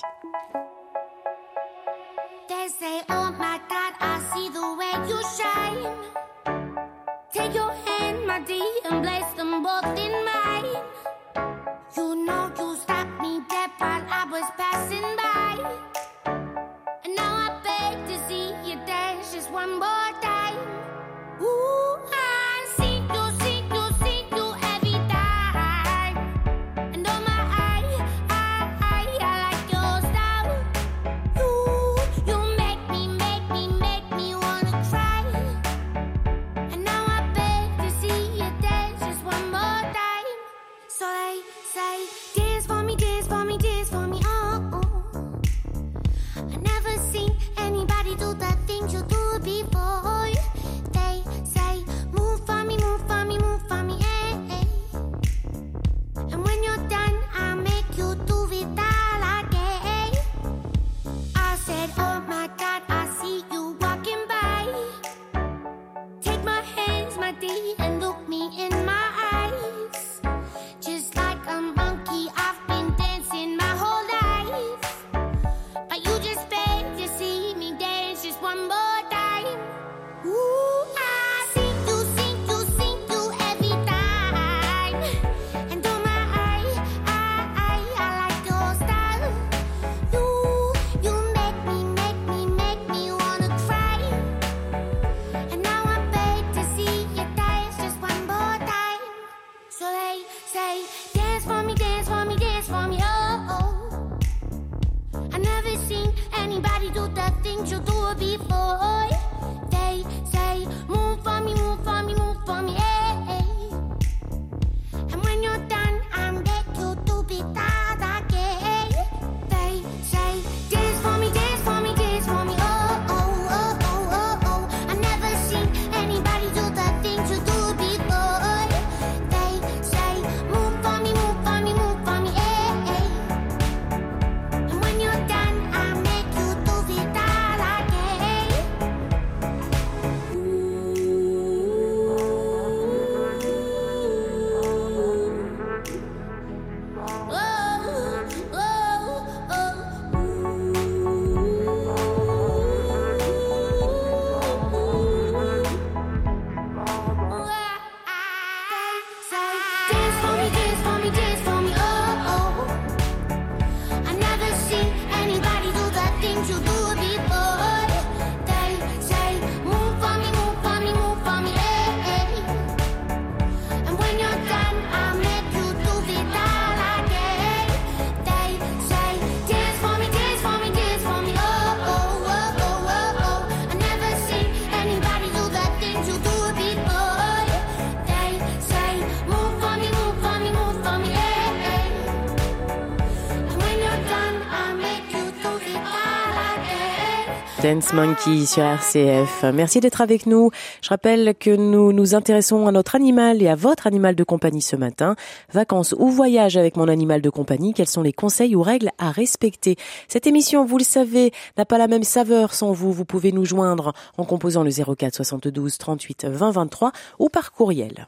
[197.65, 197.95] Dance.
[197.95, 199.45] Monkey sur RCF.
[199.55, 200.51] Merci d'être avec nous.
[200.83, 204.61] Je rappelle que nous nous intéressons à notre animal et à votre animal de compagnie
[204.61, 205.17] ce matin.
[205.53, 209.11] Vacances ou voyage avec mon animal de compagnie, quels sont les conseils ou règles à
[209.11, 209.77] respecter?
[210.09, 212.93] Cette émission, vous le savez, n'a pas la même saveur sans vous.
[212.93, 218.07] Vous pouvez nous joindre en composant le 04 72 38 20 23 ou par courriel.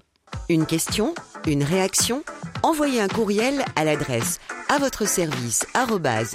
[0.51, 1.14] Une question,
[1.47, 2.23] une réaction?
[2.62, 4.38] Envoyez un courriel à l'adresse
[4.69, 6.27] à votre service rcf.fr.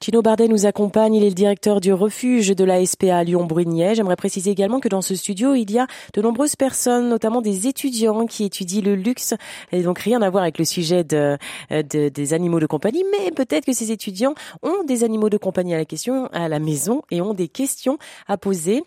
[0.00, 3.94] Tino Bardet nous accompagne, il est le directeur du refuge de la SPA Lyon-Brunier.
[3.94, 7.66] J'aimerais préciser également que dans ce studio, il y a de nombreuses personnes, notamment des
[7.66, 9.34] étudiants qui étudient le luxe,
[9.72, 11.38] et donc rien à voir avec le sujet de,
[11.70, 15.78] des animaux de compagnie, mais peut-être que ces étudiants ont des animaux de compagnie à
[15.78, 18.82] la question, à la maison, et ont des questions à poser.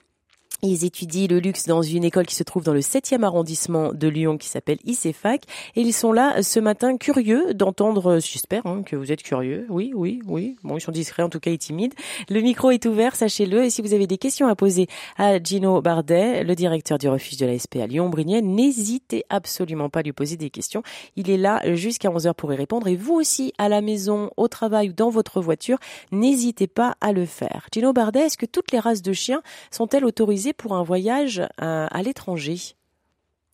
[0.66, 4.08] Ils étudient le luxe dans une école qui se trouve dans le 7e arrondissement de
[4.08, 5.44] Lyon qui s'appelle ICEFAC
[5.76, 9.92] et ils sont là ce matin curieux d'entendre, j'espère hein, que vous êtes curieux, oui,
[9.94, 11.94] oui, oui, bon ils sont discrets en tout cas et timides.
[12.30, 15.82] Le micro est ouvert, sachez-le et si vous avez des questions à poser à Gino
[15.82, 20.14] Bardet, le directeur du refuge de la SP à Lyon-Brignet, n'hésitez absolument pas à lui
[20.14, 20.82] poser des questions.
[21.18, 24.48] Il est là jusqu'à 11h pour y répondre et vous aussi à la maison, au
[24.48, 25.78] travail ou dans votre voiture,
[26.14, 27.68] n'hésitez pas à le faire.
[27.74, 31.88] Gino Bardet, est-ce que toutes les races de chiens sont-elles autorisées pour un voyage à,
[31.88, 32.76] à l'étranger?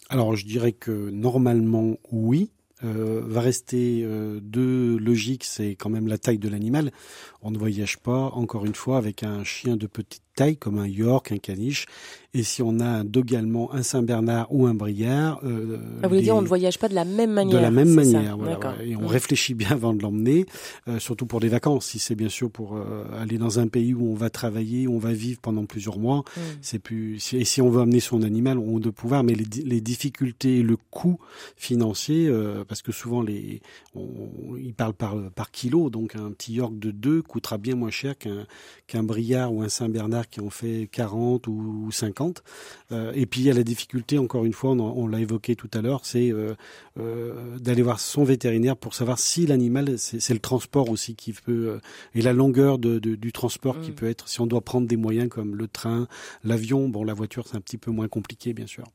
[0.09, 2.51] Alors je dirais que normalement oui.
[2.81, 6.93] Euh, va rester euh, deux logiques, c'est quand même la taille de l'animal.
[7.41, 10.87] On ne voyage pas, encore une fois, avec un chien de petite taille comme un
[10.87, 11.85] York, un caniche.
[12.33, 15.41] Et si on a un dog allemand, un Saint-Bernard ou un Briard...
[15.43, 17.71] Euh, ah, vous voulez dire on ne voyage pas de la même manière De la
[17.71, 20.45] même manière, voilà, Et on réfléchit bien avant de l'emmener,
[20.87, 21.87] euh, surtout pour des vacances.
[21.87, 24.93] Si c'est bien sûr pour euh, aller dans un pays où on va travailler, où
[24.93, 26.41] on va vivre pendant plusieurs mois, mm.
[26.61, 27.33] c'est plus...
[27.33, 30.77] et si on veut amener son animal, on de pouvoir, mais les, les difficultés, le
[30.77, 31.19] coût
[31.57, 33.59] financier, euh, parce que souvent les,
[33.95, 37.89] on, ils parlent par, par kilo, donc un petit York de 2 coûtera bien moins
[37.89, 38.45] cher qu'un
[38.85, 42.43] qu'un Briard ou un Saint-Bernard qui en fait 40 ou 50.
[42.91, 45.69] Euh, et puis il y a la difficulté, encore une fois, on, l'a évoqué tout
[45.73, 50.89] à l'heure, c'est euh, d'aller voir son vétérinaire pour savoir si l'animal, c'est le transport
[50.89, 51.79] aussi qui peut,
[52.13, 53.95] et la longueur de, du transport qui mm.
[53.95, 56.07] peut être, si on doit prendre des moyens comme le train,
[56.43, 58.85] l'avion, bon la voiture c'est un petit peu moins compliqué bien sûr.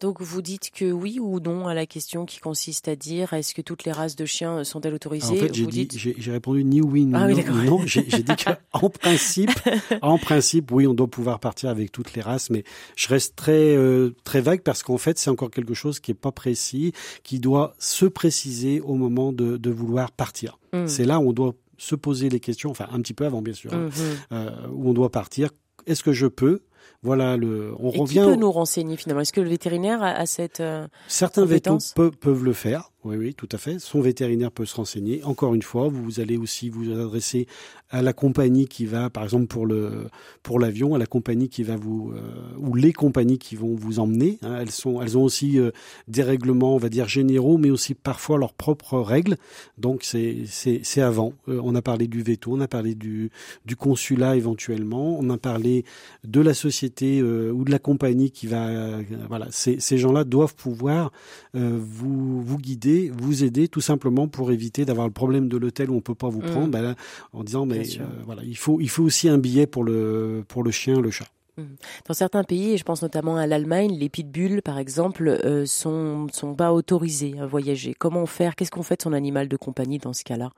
[0.00, 3.52] Donc vous dites que oui ou non à la question qui consiste à dire est-ce
[3.52, 5.54] que toutes les races de chiens sont-elles autorisées En fait,
[5.96, 7.26] j'ai répondu ni oui ni ah
[7.64, 7.80] non.
[7.84, 8.32] J'ai dit
[8.72, 9.50] qu'en principe,
[10.00, 12.62] en principe, oui, on doit pouvoir partir avec toutes les races, mais
[12.94, 16.14] je reste très euh, très vague parce qu'en fait, c'est encore quelque chose qui est
[16.14, 16.92] pas précis,
[17.24, 20.60] qui doit se préciser au moment de, de vouloir partir.
[20.72, 20.86] Mmh.
[20.86, 23.54] C'est là où on doit se poser les questions, enfin un petit peu avant bien
[23.54, 24.34] sûr, hein, mmh.
[24.34, 25.50] euh, où on doit partir.
[25.86, 26.60] Est-ce que je peux
[27.02, 28.20] voilà, le, on Et revient.
[28.24, 29.20] Qui peut nous renseigner finalement?
[29.20, 33.48] Est-ce que le vétérinaire a, cette euh, certains vétos peuvent le faire oui, oui, tout
[33.52, 33.78] à fait.
[33.78, 35.24] Son vétérinaire peut se renseigner.
[35.24, 37.46] Encore une fois, vous allez aussi vous adresser
[37.90, 39.46] à la compagnie qui va, par exemple
[40.42, 42.20] pour l'avion, à la compagnie qui va vous euh,
[42.58, 44.38] ou les compagnies qui vont vous emmener.
[44.42, 44.62] Hein.
[44.62, 45.70] elles ont aussi euh,
[46.06, 49.36] des règlements, on va dire généraux, mais aussi parfois leurs propres règles.
[49.78, 51.32] Donc c'est avant.
[51.48, 53.30] Euh, on a parlé du veto, on a parlé du
[53.78, 55.84] consulat éventuellement, on a parlé
[56.24, 58.98] de la société ou de la compagnie qui va.
[59.28, 61.12] voilà, ces ces gens-là doivent pouvoir
[61.54, 65.96] vous vous guider vous aider tout simplement pour éviter d'avoir le problème de l'hôtel où
[65.96, 66.50] on peut pas vous mm.
[66.50, 66.94] prendre, ben
[67.32, 70.62] en disant mais euh, voilà, il faut il faut aussi un billet pour le pour
[70.62, 71.28] le chien, le chat.
[71.56, 71.62] Mm.
[72.06, 76.26] Dans certains pays, et je pense notamment à l'Allemagne, les pitbulls, par exemple, euh, sont
[76.32, 77.94] sont pas autorisés à voyager.
[77.94, 78.56] Comment faire?
[78.56, 80.50] Qu'est-ce qu'on fait de son animal de compagnie dans ce cas-là?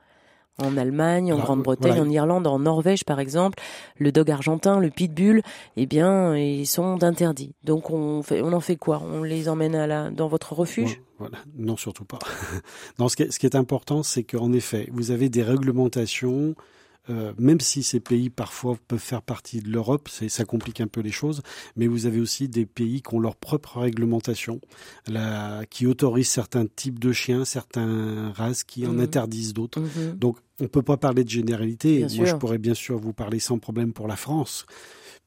[0.61, 3.59] En Allemagne, en Grande-Bretagne, en Irlande, en Norvège par exemple,
[3.97, 5.41] le dog argentin, le pitbull,
[5.77, 7.53] eh bien, ils sont interdits.
[7.63, 9.01] Donc on fait, on en fait quoi?
[9.03, 11.01] On les emmène à la, dans votre refuge?
[11.19, 11.37] Voilà.
[11.55, 12.19] Non, surtout pas.
[12.99, 16.55] non, ce qui est, ce qui est important, c'est qu'en effet, vous avez des réglementations
[17.09, 21.01] euh, même si ces pays parfois peuvent faire partie de l'Europe, ça complique un peu
[21.01, 21.41] les choses,
[21.75, 24.61] mais vous avez aussi des pays qui ont leur propre réglementation,
[25.69, 29.01] qui autorisent certains types de chiens, certaines races, qui en mhm.
[29.01, 29.79] interdisent d'autres.
[29.79, 30.17] Mhm.
[30.17, 32.05] Donc on ne peut pas parler de généralité.
[32.15, 34.65] Moi, je pourrais bien sûr vous parler sans problème pour la France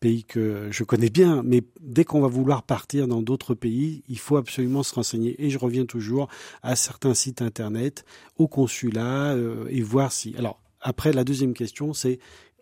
[0.01, 4.19] pays que je connais bien, mais dès qu'on va vouloir partir dans d'autres pays, il
[4.19, 5.43] faut absolument se renseigner.
[5.43, 6.29] Et je reviens toujours
[6.63, 8.05] à certains sites internet,
[8.37, 10.35] au consulat, euh, et voir si.
[10.37, 12.19] Alors, après, la deuxième question, c'est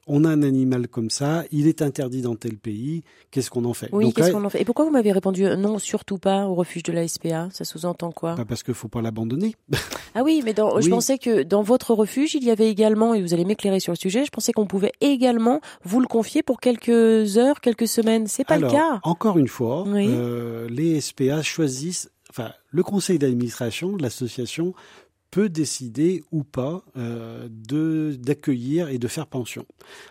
[0.07, 3.75] on a un animal comme ça, il est interdit dans tel pays, qu'est-ce qu'on en
[3.75, 4.61] fait Oui, qu'est-ce qu'on en fait?
[4.61, 7.65] Et pourquoi vous m'avez répondu euh, non, surtout pas au refuge de la SPA Ça
[7.65, 8.35] sous-entend quoi?
[8.35, 9.55] Bah Parce qu'il faut pas l'abandonner.
[10.15, 13.23] ah oui, mais dans, je pensais que dans votre refuge, il y avait également, et
[13.23, 16.61] vous allez m'éclairer sur le sujet, je pensais qu'on pouvait également vous le confier pour
[16.61, 18.27] quelques heures, quelques semaines.
[18.27, 19.01] C'est pas le cas?
[19.05, 24.75] Encore une fois, euh, les SPA choisissent, enfin, le conseil d'administration de l'association
[25.33, 29.67] peut décider ou pas euh, d'accueillir et de faire pension.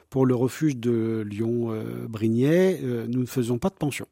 [0.09, 4.07] Pour le refuge de Lyon-Brignais, euh, nous ne faisons pas de pension.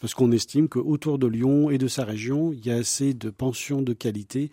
[0.00, 3.30] Parce qu'on estime qu'autour de Lyon et de sa région, il y a assez de
[3.30, 4.50] pensions de qualité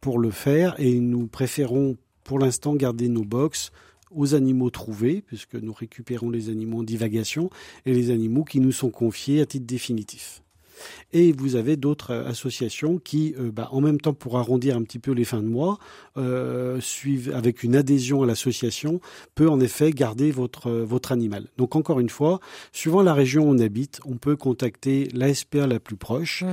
[0.00, 3.70] pour le faire et nous préférons pour l'instant garder nos box
[4.10, 7.50] aux animaux trouvés, puisque nous récupérons les animaux en divagation,
[7.86, 10.42] et les animaux qui nous sont confiés à titre définitif.
[11.12, 14.82] Et vous avez d'autres euh, associations qui, euh, bah, en même temps, pour arrondir un
[14.82, 15.78] petit peu les fins de mois,
[16.16, 19.00] euh, suivent avec une adhésion à l'association,
[19.34, 21.48] peut en effet garder votre votre animal.
[21.56, 22.40] Donc encore une fois,
[22.72, 26.42] suivant la région où on habite, on peut contacter la SPA la plus proche.
[26.42, 26.48] Mmh.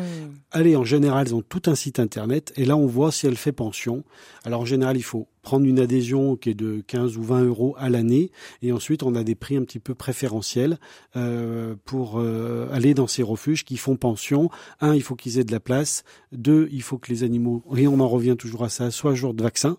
[0.52, 3.38] Allez, en général, ils ont tout un site internet et là on voit si elle
[3.38, 4.04] fait pension.
[4.44, 7.76] Alors en général, il faut prendre une adhésion qui est de 15 ou 20 euros
[7.78, 8.32] à l'année.
[8.64, 10.80] Et ensuite, on a des prix un petit peu préférentiels
[11.16, 14.50] euh, pour euh, aller dans ces refuges qui font pension.
[14.82, 16.04] Un, il faut qu'ils aient de la place.
[16.32, 19.36] Deux, il faut que les animaux, et on en revient toujours à ça, soient jour
[19.36, 19.78] de vaccin.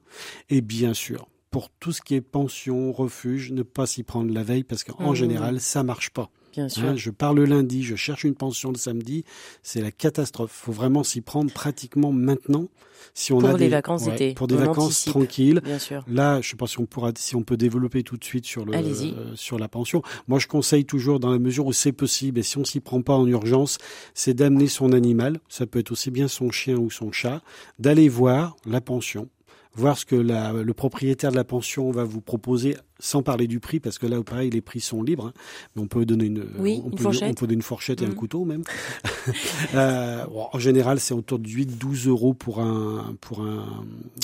[0.50, 4.44] Et bien sûr, pour tout ce qui est pension, refuge, ne pas s'y prendre la
[4.44, 5.16] veille parce qu'en mmh.
[5.16, 6.30] général, ça marche pas.
[6.56, 6.84] Bien sûr.
[6.84, 9.24] Hein, je pars le lundi, je cherche une pension le samedi,
[9.62, 10.52] c'est la catastrophe.
[10.52, 12.68] Faut vraiment s'y prendre pratiquement maintenant.
[13.14, 15.60] Si on pour a des, vacances d'été, pour des vacances tranquilles.
[15.62, 16.02] Bien sûr.
[16.08, 18.64] Là, je sais pas si on pourra, si on peut développer tout de suite sur
[18.64, 20.02] le euh, sur la pension.
[20.28, 23.02] Moi, je conseille toujours, dans la mesure où c'est possible, et si on s'y prend
[23.02, 23.78] pas en urgence,
[24.14, 25.40] c'est d'amener son animal.
[25.48, 27.42] Ça peut être aussi bien son chien ou son chat,
[27.78, 29.28] d'aller voir la pension
[29.76, 33.60] voir ce que la, le propriétaire de la pension va vous proposer, sans parler du
[33.60, 35.26] prix, parce que là, pareil, les prix sont libres.
[35.26, 35.32] Hein.
[35.74, 37.30] mais on peut donner une, on, peut, fourchette.
[37.30, 38.14] on peut donner une fourchette et un mmh.
[38.14, 38.62] couteau même.
[39.74, 43.66] euh, en général, c'est autour de 8-12 euros pour un pour un,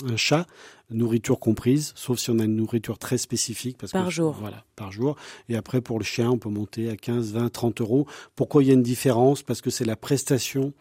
[0.09, 0.47] un, chat,
[0.91, 3.77] nourriture comprise, sauf si on a une nourriture très spécifique.
[3.79, 4.37] Parce par que, jour.
[4.41, 5.17] Voilà, par jour.
[5.51, 8.07] Et après, pour le chien, on peut monter à 15, 20, 30 euros.
[8.37, 9.43] Pourquoi il y a une différence?
[9.43, 10.73] Parce que c'est la prestation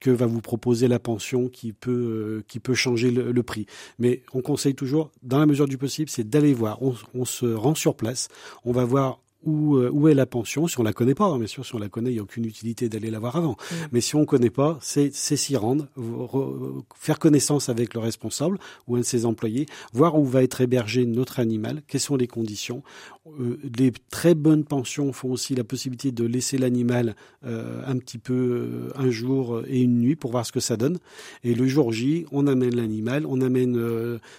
[0.00, 3.66] que va vous proposer la pension qui peut euh, qui peut changer le, prix.
[3.98, 6.82] Mais on conseille toujours, dans la mesure du possible, c'est d'aller voir.
[6.82, 8.28] On, on, se rend sur place,
[8.64, 11.38] on va voir où, euh, où est la pension, si on la connaît pas, hein,
[11.38, 13.52] bien sûr, si on la connaît, il n'y a aucune utilité d'aller la voir avant.
[13.52, 13.74] Mm.
[13.92, 15.86] Mais si on connaît pas, c'est s'y rendre,
[16.94, 21.06] faire connaissance avec le responsable ou un de ses employés, voir où va être hébergé
[21.06, 22.82] notre animal, quelles sont les conditions.
[23.40, 27.14] Euh, les très bonnes pensions font aussi la possibilité de laisser l'animal
[27.44, 30.76] euh, un petit peu euh, un jour et une nuit pour voir ce que ça
[30.76, 30.98] donne.
[31.44, 33.78] Et le jour J, on amène l'animal, on amène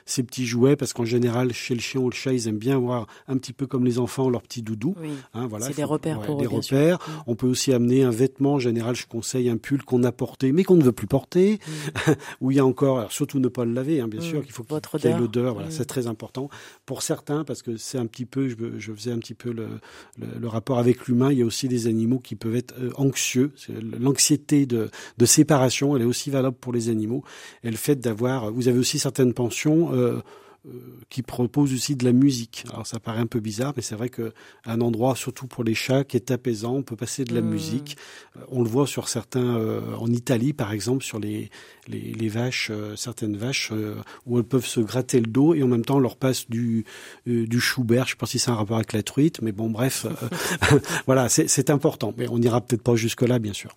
[0.05, 2.77] ses petits jouets parce qu'en général, chez le chien ou le chat, ils aiment bien
[2.77, 4.95] voir un petit peu comme les enfants leurs petits doudous.
[5.33, 6.97] Hein, voilà, c'est des repères pour des repères.
[6.97, 7.11] Mm.
[7.27, 8.53] On peut aussi amener un vêtement.
[8.53, 11.59] En général, je conseille un pull qu'on a porté mais qu'on ne veut plus porter,
[12.07, 12.11] mm.
[12.41, 14.23] où il y a encore, surtout ne pas le laver, hein, bien mm.
[14.23, 15.53] sûr, qu'il faut qu'il y ait l'odeur.
[15.53, 16.49] Voilà, c'est très important
[16.85, 20.47] pour certains parce que c'est un petit peu, je, je faisais un petit peu le,
[20.47, 21.31] rapport avec l'humain.
[21.31, 23.51] Il y a aussi des animaux qui peuvent être euh, anxieux.
[23.99, 24.89] L'anxiété de,
[25.25, 27.23] séparation, elle est aussi valable pour les animaux.
[27.63, 29.93] Et le fait d'avoir, vous avez aussi certaines pensions.
[29.93, 30.21] Euh,
[31.09, 32.65] qui propose aussi de la musique.
[32.71, 36.03] Alors ça paraît un peu bizarre, mais c'est vrai qu'un endroit, surtout pour les chats,
[36.03, 37.49] qui est apaisant, on peut passer de la mmh.
[37.49, 37.97] musique.
[38.37, 41.49] Euh, on le voit sur certains, euh, en Italie par exemple, sur les,
[41.87, 43.71] les, les vaches, certaines vaches,
[44.25, 46.85] où elles peuvent se gratter le dos et en même temps on leur passe du,
[47.25, 48.05] du Schubert.
[48.05, 50.05] Je ne sais pas si c'est un rapport avec la truite, mais bon bref,
[51.05, 52.13] voilà, c'est important.
[52.17, 53.75] Mais on n'ira peut-être pas jusque-là, bien sûr.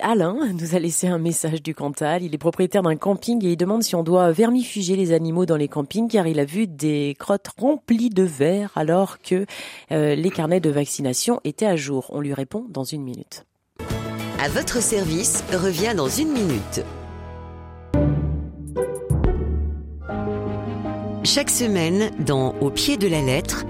[0.00, 2.22] Alain nous a laissé un message du Cantal.
[2.22, 5.56] Il est propriétaire d'un camping et il demande si on doit vermifuger les animaux dans
[5.56, 9.46] les campings car il a vu des crottes remplies de verre alors que
[9.92, 12.06] euh, les carnets de vaccination étaient à jour.
[12.10, 13.44] On lui répond dans une minute.
[14.40, 16.84] À votre service revient dans une minute.
[21.24, 23.64] Chaque semaine, dans Au pied de la lettre,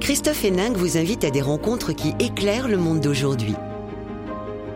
[0.00, 3.54] Christophe Héninck vous invite à des rencontres qui éclairent le monde d'aujourd'hui.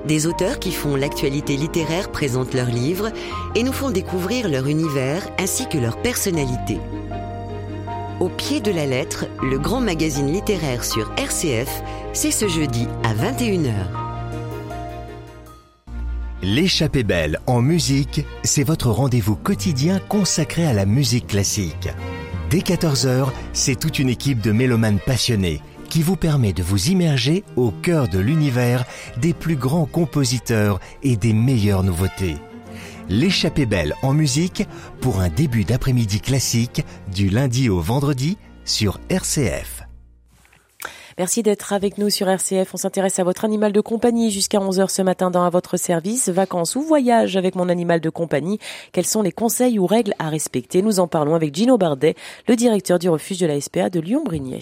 [0.07, 3.13] Des auteurs qui font l'actualité littéraire présentent leurs livres
[3.55, 6.79] et nous font découvrir leur univers ainsi que leur personnalité.
[8.19, 13.15] Au pied de la lettre, le grand magazine littéraire sur RCF, c'est ce jeudi à
[13.15, 13.73] 21h.
[16.43, 21.89] L'échappée belle en musique, c'est votre rendez-vous quotidien consacré à la musique classique.
[22.51, 25.63] Dès 14h, c'est toute une équipe de mélomanes passionnés
[25.93, 28.87] qui vous permet de vous immerger au cœur de l'univers
[29.19, 32.37] des plus grands compositeurs et des meilleures nouveautés.
[33.11, 34.67] L'échappée belle en musique
[35.03, 36.83] pour un début d'après-midi classique
[37.15, 39.82] du lundi au vendredi sur RCF.
[41.19, 42.75] Merci d'être avec nous sur RCF.
[42.75, 46.29] On s'intéresse à votre animal de compagnie jusqu'à 11h ce matin dans À votre service.
[46.29, 48.59] Vacances ou voyage avec mon animal de compagnie.
[48.93, 50.83] Quels sont les conseils ou règles à respecter?
[50.83, 52.15] Nous en parlons avec Gino Bardet,
[52.49, 54.61] le directeur du refuge de la SPA de Lyon-Brigné.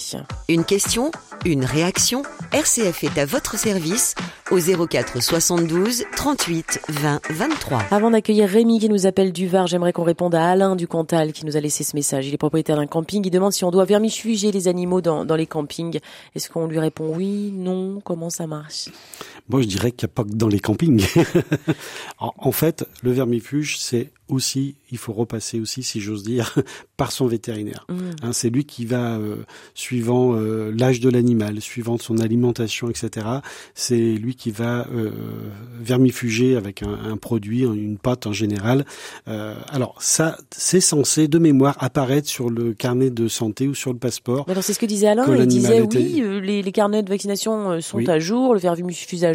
[0.49, 1.11] Une question,
[1.45, 2.23] une réaction?
[2.53, 4.15] RCF est à votre service
[4.51, 7.83] au 04 72 38 20 23.
[7.91, 11.33] Avant d'accueillir Rémi qui nous appelle du Var, j'aimerais qu'on réponde à Alain du Cantal
[11.33, 12.27] qui nous a laissé ce message.
[12.27, 13.23] Il est propriétaire d'un camping.
[13.25, 16.01] Il demande si on doit vermifuger les animaux dans, dans les campings.
[16.40, 18.00] Est-ce qu'on lui répond oui, non?
[18.03, 18.88] Comment ça marche?
[19.51, 21.07] Moi, je dirais qu'il n'y a pas que dans les campings.
[22.19, 26.55] en fait, le vermifuge, c'est aussi, il faut repasser aussi, si j'ose dire,
[26.97, 27.87] par son vétérinaire.
[27.89, 27.95] Mmh.
[28.23, 29.37] Hein, c'est lui qui va, euh,
[29.75, 33.27] suivant euh, l'âge de l'animal, suivant son alimentation, etc.,
[33.75, 35.11] c'est lui qui va euh,
[35.81, 38.85] vermifuger avec un, un, produit, une pâte en général.
[39.27, 43.99] alors ça, c'est censé, de mémoire, apparaître sur le carnet de santé ou sur le
[43.99, 44.47] passeport.
[44.49, 48.09] alors c'est ce que disait Alain, il disait oui, les, les, carnets de vaccination sont
[48.09, 48.61] à jour, le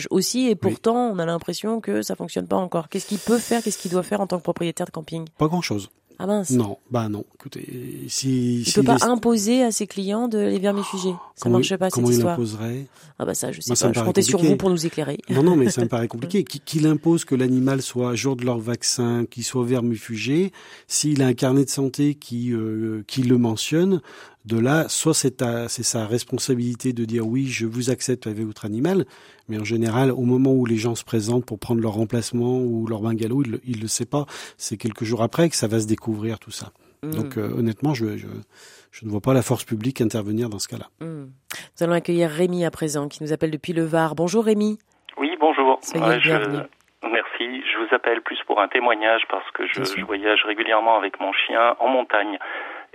[0.09, 2.89] aussi, et pourtant on a l'impression que ça fonctionne pas encore.
[2.89, 5.25] Qu'est-ce qu'il peut faire, qu'est-ce qu'il doit faire en tant que propriétaire camping?
[5.37, 5.89] Pas grand-chose.
[6.17, 6.51] Ah mince.
[6.51, 7.25] Non, bah non.
[7.35, 11.13] Écoutez, si il peut pas imposer à ses clients de les vermifuger.
[11.35, 12.37] Ça marche pas cette histoire.
[12.37, 12.85] Comment il imposerait?
[13.19, 13.91] Ah bah ça, je sais pas.
[13.93, 15.17] Je comptais sur vous pour nous éclairer.
[15.29, 16.43] Non, non, mais ça me paraît compliqué.
[16.43, 20.51] Qu'il impose que l'animal soit à jour de leur vaccin, qu'il soit vermifugé,
[20.87, 24.01] s'il a un carnet de santé qui euh, qui le mentionne,
[24.45, 29.05] de là, soit c'est sa responsabilité de dire oui, je vous accepte avec votre animal,
[29.49, 32.85] mais en général, au moment où les gens se présentent pour prendre leur remplacement ou
[32.87, 34.25] leur bungalow, il ne le sait pas.
[34.57, 36.67] C'est quelques jours après que ça va se découvrir tout ça.
[37.01, 37.09] Mmh.
[37.11, 40.87] Donc euh, honnêtement, je, je, ne vois pas la force publique intervenir dans ce cas-là.
[41.01, 41.25] Mmh.
[41.25, 44.15] Nous allons accueillir Rémi à présent, qui nous appelle depuis le Var.
[44.15, 44.77] Bonjour Rémi.
[45.17, 45.79] Oui, bonjour.
[45.81, 46.63] Soyez bienvenue.
[47.03, 47.63] Merci.
[47.71, 51.33] Je vous appelle plus pour un témoignage parce que je, je voyage régulièrement avec mon
[51.33, 52.37] chien en montagne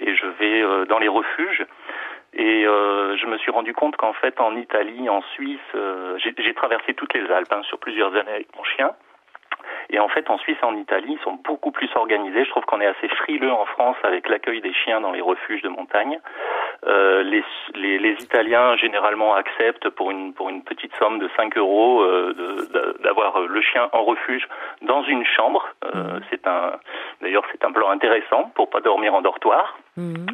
[0.00, 1.64] et je vais euh, dans les refuges.
[2.32, 6.54] Et euh, je me suis rendu compte qu'en fait, en Italie, en Suisse, euh, j'ai
[6.54, 8.92] traversé toutes les Alpes hein, sur plusieurs années avec mon chien.
[9.90, 12.44] Et en fait, en Suisse et en Italie, ils sont beaucoup plus organisés.
[12.44, 15.62] Je trouve qu'on est assez frileux en France avec l'accueil des chiens dans les refuges
[15.62, 16.20] de montagne.
[16.86, 21.58] Euh, les, les, les, Italiens généralement acceptent pour une pour une petite somme de 5
[21.58, 24.48] euros euh, d'avoir le chien en refuge
[24.80, 25.68] dans une chambre.
[25.84, 26.20] Euh, mmh.
[26.30, 26.72] c'est un
[27.20, 29.76] d'ailleurs c'est un plan intéressant pour pas dormir en dortoir.
[30.00, 30.26] Mmh.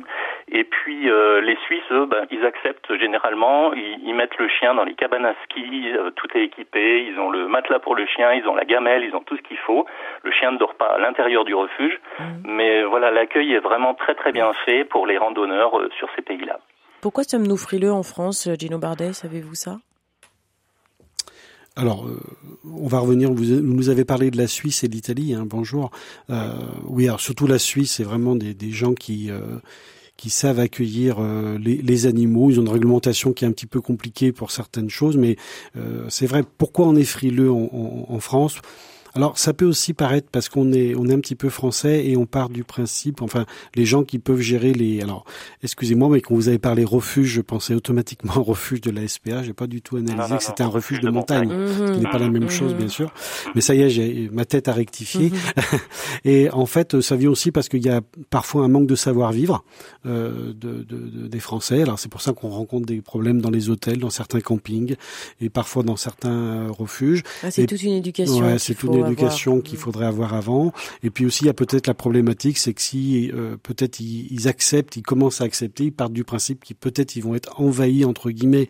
[0.49, 4.85] Et puis euh, les Suisses, eux, ben, ils acceptent généralement, ils, mettent le chien dans
[4.85, 8.33] les cabanes à ski, euh, tout est équipé, ils ont le matelas pour le chien,
[8.33, 9.87] ils ont la gamelle, ils ont tout ce qu'il faut.
[10.23, 12.25] Le chien ne dort pas à l'intérieur du refuge, mmh.
[12.45, 16.23] mais voilà, l'accueil est vraiment très très bien fait pour les randonneurs euh, sur ces
[16.23, 16.61] pays-là.
[17.03, 19.77] Pourquoi sommes-nous frileux en France, Gino Bardet, savez-vous ça?
[21.77, 22.09] Alors,
[22.65, 23.31] on va revenir.
[23.33, 25.35] Vous, nous avez parlé de la Suisse et l'Italie.
[25.35, 25.91] Hein, bonjour.
[26.87, 29.31] oui, alors surtout la Suisse, c'est vraiment des, gens qui
[30.17, 32.51] qui savent accueillir euh, les, animaux.
[32.51, 35.37] Ils ont une réglementation qui est un petit peu compliquée pour certaines choses, mais
[35.77, 36.43] euh, c'est vrai.
[36.59, 38.57] Pourquoi on est frileux en, en France?
[39.17, 42.17] Alors ça peut aussi paraître parce qu'on est on est un petit peu français et
[42.17, 45.01] on part du principe, enfin les gens qui peuvent gérer les.
[45.01, 45.25] Alors
[45.63, 49.43] excusez-moi, mais quand vous avez parlé refuge, je pensais automatiquement au refuge de la SPA.
[49.43, 52.19] J'ai pas du tout analysé que c'était un refuge de, montagne, ce qui n'est pas
[52.19, 53.13] la même chose bien sûr.
[53.55, 55.33] Mais ça y est, j'ai ma tête a rectifié.
[56.25, 58.01] et en fait, ça vient aussi parce qu'il y a
[58.31, 59.65] parfois un manque de savoir-vivre
[60.07, 61.83] euh, de, de, des Français.
[61.83, 64.97] Alors c'est pour ça qu'on rencontre des problèmes dans les hôtels, dans certains campings
[65.41, 67.23] et parfois dans certains refuges.
[67.43, 68.45] Ah, c'est toute une éducation.
[68.45, 68.75] Ouais, c'est
[69.09, 70.73] l'éducation qu'il faudrait avoir avant.
[71.03, 74.49] Et puis aussi, il y a peut-être la problématique, c'est que si euh, peut-être ils,
[74.49, 78.05] acceptent, ils commencent à accepter, ils partent du principe qu'ils peut-être ils vont être envahis
[78.05, 78.69] entre guillemets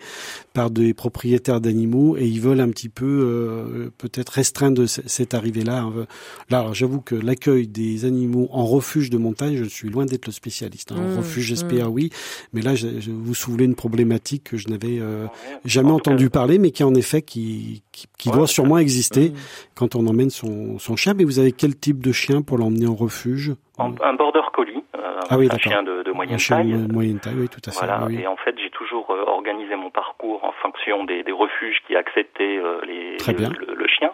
[0.52, 5.82] par des propriétaires d'animaux et ils veulent un petit peu euh, peut-être restreindre cette arrivée-là.
[5.82, 6.06] Hein.
[6.50, 10.32] Là, j'avoue que l'accueil des animaux en refuge de montagne, je suis loin d'être le
[10.32, 10.92] spécialiste.
[10.92, 10.96] Hein.
[10.96, 11.86] En mmh, refuge mmh.
[11.88, 12.10] oui,
[12.52, 15.26] mais là, je, vous soulevez une problématique que je n'avais euh,
[15.64, 19.34] jamais entendu parler, mais qui en effet qui, qui, doit sûrement exister mmh.
[19.74, 21.14] quand on emmène son, son chien.
[21.14, 25.20] Mais vous avez quel type de chien pour l'emmener en refuge Un border collie, euh,
[25.28, 26.72] ah un chien de, de moyenne un chien taille.
[26.72, 27.86] De moyenne taille, oui, tout à fait.
[27.86, 28.08] Voilà.
[28.10, 31.96] Et en fait, j'ai toujours euh, organisé mon parcours en fonction des, des refuges qui
[31.96, 34.12] acceptaient euh, les, le, le, chien.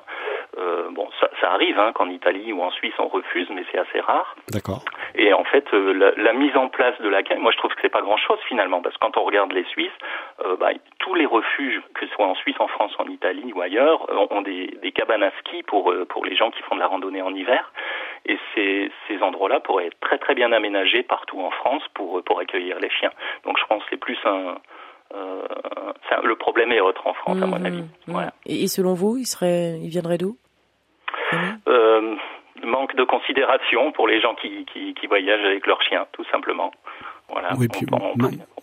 [0.58, 3.78] Euh, bon, ça, ça arrive hein, qu'en Italie ou en Suisse on refuse, mais c'est
[3.78, 4.36] assez rare.
[4.50, 4.84] D'accord.
[5.14, 7.80] Et en fait, euh, la, la, mise en place de l'accueil, moi je trouve que
[7.80, 9.90] c'est pas grand-chose finalement, parce que quand on regarde les Suisses,
[10.44, 13.62] euh, bah, tous les refuges, que ce soit en Suisse, en France, en Italie ou
[13.62, 16.80] ailleurs, ont des, des cabanes à ski pour euh, pour les gens qui font de
[16.80, 17.72] la randonnée en hiver.
[18.26, 22.40] Et ces, ces endroits-là pourraient être très très bien aménagés partout en France pour pour
[22.40, 23.12] accueillir les chiens.
[23.44, 24.56] Donc je pense que c'est plus un
[25.14, 25.42] euh,
[26.24, 27.82] le problème est autre en France, à mon mmh, avis.
[27.82, 27.88] Mmh.
[28.06, 28.32] Voilà.
[28.46, 30.36] Et, selon vous, il serait, il viendrait d'où?
[31.68, 32.16] Euh,
[32.64, 36.72] manque de considération pour les gens qui, qui, qui voyagent avec leurs chiens, tout simplement.
[37.28, 37.54] Voilà.
[37.58, 37.86] Oui, puis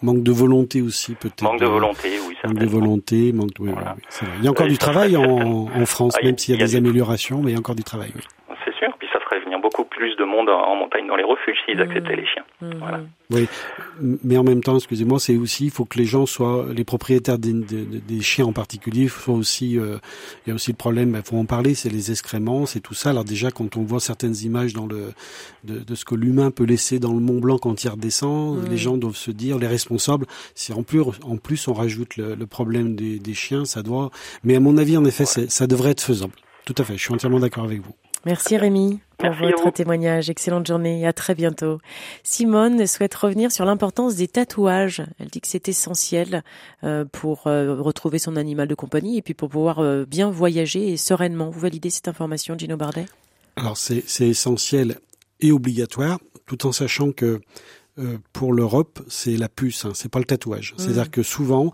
[0.01, 1.41] manque de volonté aussi peut-être.
[1.41, 2.37] Manque de volonté, oui.
[2.43, 3.53] Manque de volonté, manque.
[3.53, 3.61] De...
[3.63, 3.95] Oui, voilà.
[3.97, 6.65] oui, Il y a encore du travail en, en France, ah, même s'il y a,
[6.65, 8.11] des améliorations, mais il y a encore du travail.
[8.15, 8.21] Oui
[9.99, 11.81] plus de monde en, montagne dans les refuges s'ils mmh.
[11.81, 12.45] acceptaient les chiens.
[12.61, 12.69] Mmh.
[12.79, 13.01] Voilà.
[13.31, 13.47] Oui,
[14.23, 17.37] mais en même temps, excusez-moi, c'est aussi il faut que les gens soient les propriétaires
[17.37, 19.77] des, des, chiens en particulier soient aussi.
[19.77, 19.97] Euh,
[20.45, 22.93] il y a aussi le problème, il faut en parler, c'est les excréments, c'est tout
[22.93, 23.09] ça.
[23.09, 25.11] Alors déjà, quand on voit certaines images dans le
[25.65, 28.69] de, de ce que l'humain peut laisser dans le Mont Blanc quand il redescend, mmh.
[28.69, 30.25] les gens doivent se dire, les responsables,
[30.55, 34.11] si en plus en plus on rajoute le, le problème des, des, chiens, ça doit.
[34.45, 36.33] Mais à mon avis, en effet, ça devrait être faisable.
[36.65, 37.93] Tout à fait, je suis entièrement d'accord avec vous.
[38.25, 40.29] Merci Rémi pour votre témoignage.
[40.29, 41.79] Excellente journée et à très bientôt.
[42.23, 45.03] Simone souhaite revenir sur l'importance des tatouages.
[45.19, 46.43] Elle dit que c'est essentiel
[46.83, 50.87] euh, pour euh, retrouver son animal de compagnie et puis pour pouvoir euh, bien voyager
[50.91, 51.49] et sereinement.
[51.49, 53.05] Vous validez cette information, Gino Bardet?
[53.57, 54.99] Alors c'est essentiel
[55.41, 57.41] et obligatoire, tout en sachant que
[58.31, 60.71] pour l'Europe, c'est la puce, hein, c'est pas le tatouage.
[60.71, 60.81] Mmh.
[60.81, 61.73] C'est-à-dire que souvent,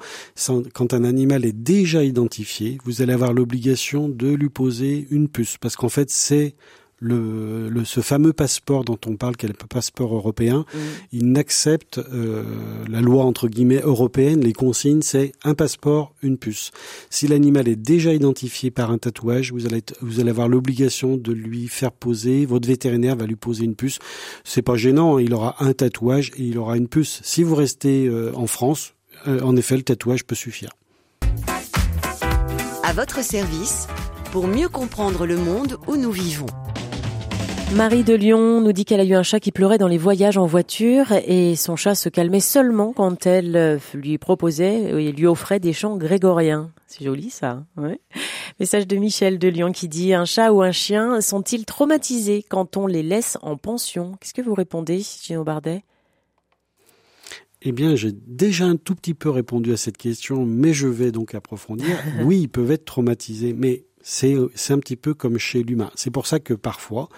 [0.73, 5.59] quand un animal est déjà identifié, vous allez avoir l'obligation de lui poser une puce,
[5.59, 6.55] parce qu'en fait, c'est
[6.99, 10.65] le, le, ce fameux passeport dont on parle, qui est le passeport européen,
[11.11, 12.43] il n'accepte euh,
[12.89, 14.41] la loi entre guillemets européenne.
[14.41, 16.71] Les consignes, c'est un passeport, une puce.
[17.09, 21.31] Si l'animal est déjà identifié par un tatouage, vous allez vous allez avoir l'obligation de
[21.31, 22.45] lui faire poser.
[22.45, 23.99] Votre vétérinaire va lui poser une puce.
[24.43, 25.17] C'est pas gênant.
[25.17, 27.19] Hein, il aura un tatouage et il aura une puce.
[27.23, 28.93] Si vous restez euh, en France,
[29.27, 30.71] euh, en effet, le tatouage peut suffire.
[32.83, 33.87] À votre service
[34.31, 36.45] pour mieux comprendre le monde où nous vivons.
[37.73, 40.37] Marie de Lyon nous dit qu'elle a eu un chat qui pleurait dans les voyages
[40.37, 45.25] en voiture et son chat se calmait seulement quand elle euh, lui proposait et lui
[45.25, 46.71] offrait des chants grégoriens.
[46.87, 47.65] C'est joli ça.
[47.75, 47.99] Ouais.
[48.59, 52.77] Message de Michel de Lyon qui dit un chat ou un chien sont-ils traumatisés quand
[52.77, 54.13] on les laisse en pension?
[54.21, 55.83] Qu'est-ce que vous répondez, Gino Bardet?
[57.67, 61.11] Eh bien, j'ai déjà un tout petit peu répondu à cette question, mais je vais
[61.11, 61.97] donc approfondir.
[62.23, 64.35] Oui, ils peuvent être traumatisés, mais c'est
[64.69, 65.89] un petit peu comme chez l'humain.
[65.95, 67.09] C'est pour ça que parfois,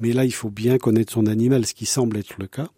[0.00, 2.68] mais là, il faut bien connaître son animal, ce qui semble être le cas.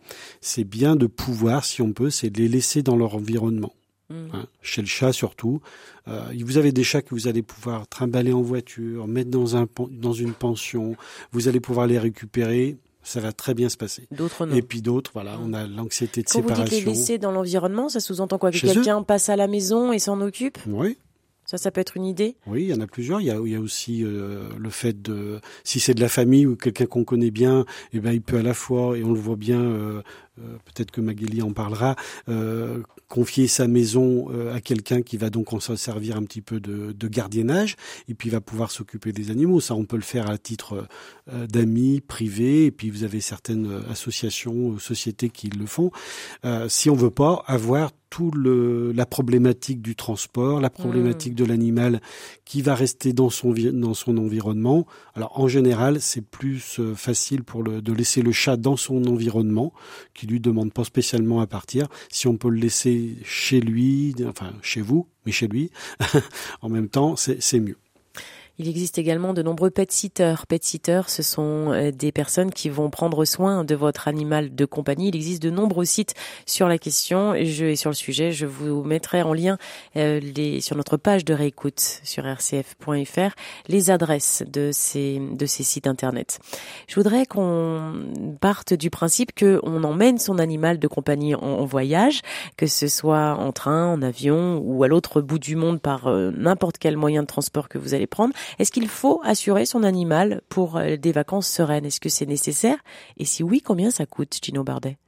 [0.41, 3.73] C'est bien de pouvoir, si on peut, c'est de les laisser dans leur environnement.
[4.09, 4.14] Mmh.
[4.35, 5.61] Hein, chez le chat surtout,
[6.07, 9.67] euh, vous avez des chats que vous allez pouvoir trimballer en voiture, mettre dans un
[9.91, 10.95] dans une pension.
[11.33, 14.09] Vous allez pouvoir les récupérer ça va très bien se passer.
[14.11, 14.55] D'autres non.
[14.57, 16.64] Et puis d'autres, voilà, on a l'anxiété de séparation.
[16.64, 18.51] Quand vous dites les laisser dans l'environnement, ça sous-entend quoi?
[18.51, 20.59] Que quelqu'un passe à la maison et s'en occupe?
[20.67, 20.99] Oui.
[21.47, 22.36] Ça, ça peut être une idée?
[22.47, 23.20] Oui, il y en a plusieurs.
[23.20, 26.09] Il y a, il y a aussi euh, le fait de, si c'est de la
[26.09, 29.12] famille ou quelqu'un qu'on connaît bien, eh ben, il peut à la fois, et on
[29.12, 30.03] le voit bien, euh,
[30.37, 31.97] peut-être que Magali en parlera,
[33.09, 37.09] confier sa maison à quelqu'un qui va donc en servir un petit peu de, de
[37.09, 37.76] gardiennage,
[38.09, 39.61] et puis va pouvoir s'occuper des animaux.
[39.61, 40.87] Ça, on peut le faire à titre
[41.30, 45.91] d'amis, privé, et puis vous avez certaines associations, sociétés qui le font.
[46.68, 51.37] si on veut pas avoir tout le, la problématique du transport, la problématique mm.
[51.37, 52.01] de l'animal
[52.45, 54.87] qui va rester dans son, dans son environnement.
[55.14, 59.05] Alors en général, c'est plus euh, facile pour le, de laisser le chat dans son
[59.07, 59.72] environnement,
[60.14, 61.87] qui lui demande pas spécialement à partir.
[62.11, 65.70] Si on peut le laisser chez lui, enfin chez vous, mais chez lui,
[66.62, 67.79] en même temps, c'est mieux.
[68.59, 70.47] Il existe également de nombreux pet sitters.
[70.49, 74.65] Pet sitters, ce sont euh, des personnes qui vont prendre soin de votre animal de
[74.65, 75.09] compagnie.
[75.09, 76.15] Il existe de nombreux sites
[76.47, 78.33] sur la question je, et sur le sujet.
[78.33, 79.59] Je vous mettrai en lien
[79.97, 83.35] euh, les, sur notre page de réécoute sur rcf.fr
[83.69, 86.39] les adresses de ces, de ces sites internet.
[86.89, 87.93] Je voudrais qu'on
[88.41, 92.23] parte du principe que on emmène son animal de compagnie en, voyage,
[92.57, 96.31] que ce soit en train, en avion ou à l'autre bout du monde par euh,
[96.35, 98.33] n'importe quel moyen de transport que vous allez prendre.
[98.59, 101.84] Est-ce qu'il faut assurer son animal pour euh, des vacances sereines?
[101.84, 102.78] Est-ce que c'est nécessaire?
[103.16, 104.99] Et si oui, combien ça coûte, Gino Bardet?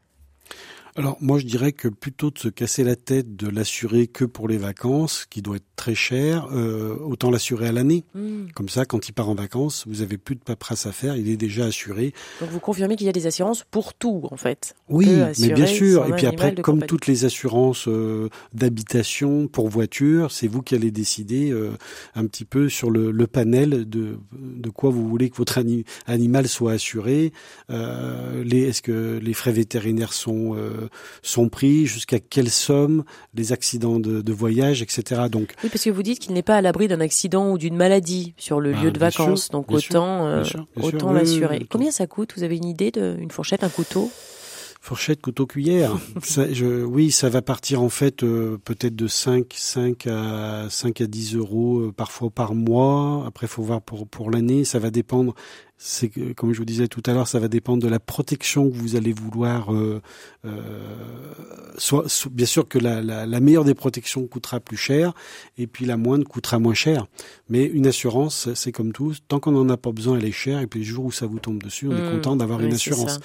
[0.98, 4.48] Alors moi je dirais que plutôt de se casser la tête de l'assurer que pour
[4.48, 8.04] les vacances, qui doit être très cher, euh, autant l'assurer à l'année.
[8.14, 8.46] Hmm.
[8.54, 11.28] Comme ça, quand il part en vacances, vous avez plus de paperasse à faire, il
[11.28, 12.12] est déjà assuré.
[12.40, 14.74] Donc vous confirmez qu'il y a des assurances pour tout en fait.
[14.88, 16.06] oui, mais bien sûr.
[16.06, 20.90] Et puis après, comme toutes les assurances euh, d'habitation pour voiture, c'est vous qui allez
[20.90, 21.70] décider euh,
[22.14, 25.60] un petit peu sur le, le, panel de, de quoi vous voulez que votre
[26.06, 27.32] animal soit assuré.
[27.70, 30.56] Euh, les, Est-ce que les frais vétérinaires sont
[31.22, 35.22] sont pris, jusqu'à quelle somme, les accidents de, voyage, etc.
[35.30, 37.76] Donc, oui, parce que vous dites qu'il n'est pas à l'abri d'un accident ou d'une
[37.76, 40.44] maladie sur le bah, lieu de vacances, donc autant, euh,
[40.76, 41.66] autant l'assurer.
[41.68, 42.34] Combien ça coûte?
[42.36, 44.10] Vous avez une idée d'une fourchette, un couteau?
[44.80, 45.98] Fourchette, couteau, cuillère.
[46.52, 51.06] je, oui, ça va partir en fait euh, peut-être de 5, 5 à 5 à
[51.06, 53.24] 10 euros euh, parfois par mois.
[53.26, 54.64] Après, faut voir pour pour l'année.
[54.64, 55.34] Ça va dépendre
[55.78, 58.74] c'est comme je vous disais tout à l'heure, ça va dépendre de la protection que
[58.74, 59.72] vous allez vouloir.
[59.72, 60.02] Euh,
[60.48, 65.12] euh, soit, bien sûr que la, la, la, meilleure des protections coûtera plus cher,
[65.56, 67.06] et puis la moindre coûtera moins cher.
[67.48, 70.60] Mais une assurance, c'est comme tout, tant qu'on n'en a pas besoin, elle est chère,
[70.60, 72.12] et puis le jour où ça vous tombe dessus, on est mmh.
[72.16, 73.20] content d'avoir une assurance.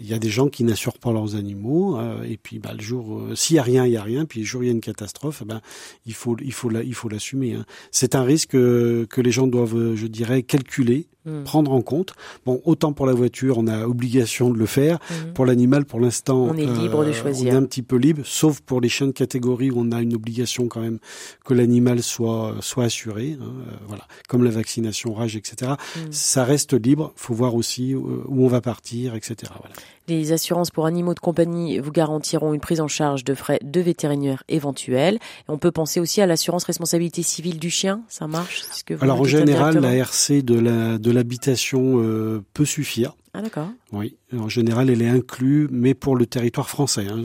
[0.00, 2.82] Il y a des gens qui n'assurent pas leurs animaux, euh, et puis bah, le
[2.82, 4.66] jour, euh, s'il y a rien, il y a rien, puis le jour où il
[4.66, 5.60] y a une catastrophe, eh ben
[6.06, 7.54] il faut, il faut, il faut l'assumer.
[7.54, 7.64] Hein.
[7.90, 11.42] C'est un risque que les gens doivent, je dirais, calculer Hmm.
[11.42, 12.12] prendre en compte.
[12.44, 14.98] Bon, autant pour la voiture, on a obligation de le faire.
[15.08, 15.32] Hmm.
[15.32, 17.46] Pour l'animal, pour l'instant, on est libre de choisir.
[17.46, 19.92] Euh, on est un petit peu libre, sauf pour les chiens de catégorie où on
[19.92, 20.98] a une obligation quand même
[21.44, 23.36] que l'animal soit soit assuré.
[23.40, 25.72] Hein, euh, voilà, comme la vaccination rage, etc.
[25.96, 26.10] Hmm.
[26.10, 27.12] Ça reste libre.
[27.16, 29.52] Faut voir aussi où on va partir, etc.
[29.60, 29.74] Voilà.
[30.06, 33.80] Les assurances pour animaux de compagnie vous garantiront une prise en charge de frais de
[33.80, 35.18] vétérinaire éventuels.
[35.48, 38.02] on peut penser aussi à l'assurance responsabilité civile du chien.
[38.08, 38.64] Ça marche
[39.00, 43.16] Alors en général, la RC de la de l'habitation euh, peut suffire.
[43.32, 43.68] Ah d'accord.
[43.94, 47.06] Oui, en général, elle est inclue, mais pour le territoire français.
[47.08, 47.22] Hein.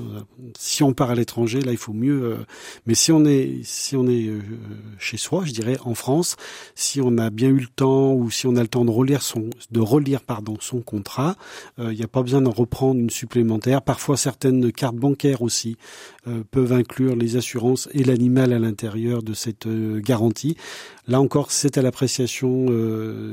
[0.57, 2.23] Si on part à l'étranger, là, il faut mieux.
[2.23, 2.37] Euh,
[2.85, 4.39] mais si on est, si on est euh,
[4.99, 6.35] chez soi, je dirais en France,
[6.75, 9.23] si on a bien eu le temps ou si on a le temps de relire
[9.23, 11.35] son, de relire pardon son contrat,
[11.79, 13.81] euh, il n'y a pas besoin d'en reprendre une supplémentaire.
[13.81, 15.77] Parfois, certaines cartes bancaires aussi
[16.51, 20.57] peuvent inclure les assurances et l'animal à l'intérieur de cette garantie.
[21.07, 22.67] Là encore, c'est à l'appréciation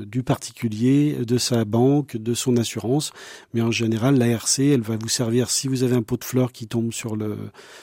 [0.07, 3.13] du particulier, de sa banque, de son assurance.
[3.55, 6.25] Mais en général, la RC, elle va vous servir si vous avez un pot de
[6.25, 7.37] fleurs qui tombe sur le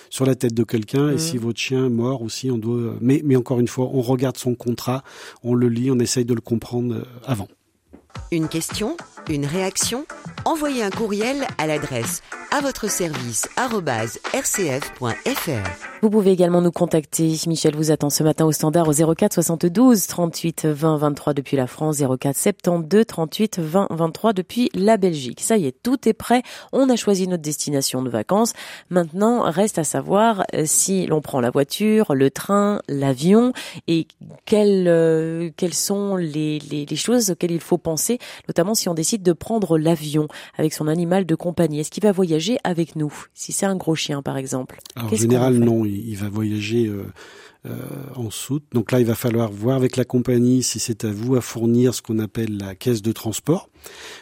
[0.10, 2.96] sur la tête de quelqu'un et si votre chien mort aussi, on doit.
[3.02, 5.04] Mais mais encore une fois, on regarde son contrat,
[5.44, 7.48] on le lit, on essaye de le comprendre euh, avant.
[8.32, 8.98] Une question,
[9.30, 10.06] une réaction
[10.46, 12.22] Envoyez un courriel à l'adresse
[12.52, 15.00] à votre service rcf.fr.
[16.04, 17.36] Vous pouvez également nous contacter.
[17.48, 21.66] Michel vous attend ce matin au standard au 04 72 38 20 23 depuis la
[21.66, 25.40] France, 04 72 38 20 23 depuis la Belgique.
[25.42, 26.44] Ça y est, tout est prêt.
[26.74, 28.54] On a choisi notre destination de vacances.
[28.92, 33.54] Maintenant, reste à savoir euh, si l'on prend la voiture, le train, l'avion
[33.88, 34.08] et
[34.46, 38.94] quelles, euh, quelles sont les, les, les choses auxquelles il faut penser, notamment si on
[38.94, 41.80] décide de prendre l'avion avec son animal de compagnie.
[41.80, 44.80] Est-ce qu'il va voyager avec nous Si c'est un gros chien, par exemple?
[44.96, 45.86] en général, non.
[45.86, 47.06] Il, va voyager euh,
[47.66, 47.76] euh,
[48.16, 48.64] en soute.
[48.74, 51.94] Donc là, il va falloir voir avec la compagnie si c'est à vous à fournir
[51.94, 53.70] ce qu'on appelle la caisse de transport.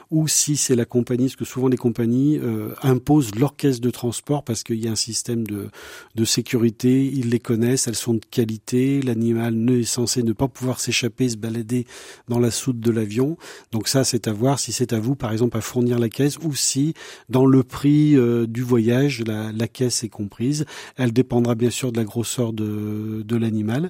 [0.10, 3.90] Ou si c'est la compagnie, parce que souvent les compagnies euh, imposent leur caisse de
[3.90, 5.70] transport parce qu'il y a un système de,
[6.16, 10.80] de sécurité, ils les connaissent, elles sont de qualité, l'animal est censé ne pas pouvoir
[10.80, 11.86] s'échapper, se balader
[12.28, 13.38] dans la soute de l'avion.
[13.72, 16.38] Donc ça, c'est à voir si c'est à vous, par exemple, à fournir la caisse
[16.40, 16.94] ou si
[17.30, 20.66] dans le prix euh, du voyage, la, la caisse est comprise.
[20.98, 23.90] Elle dépendra bien sûr de la grosseur de, de l'animal.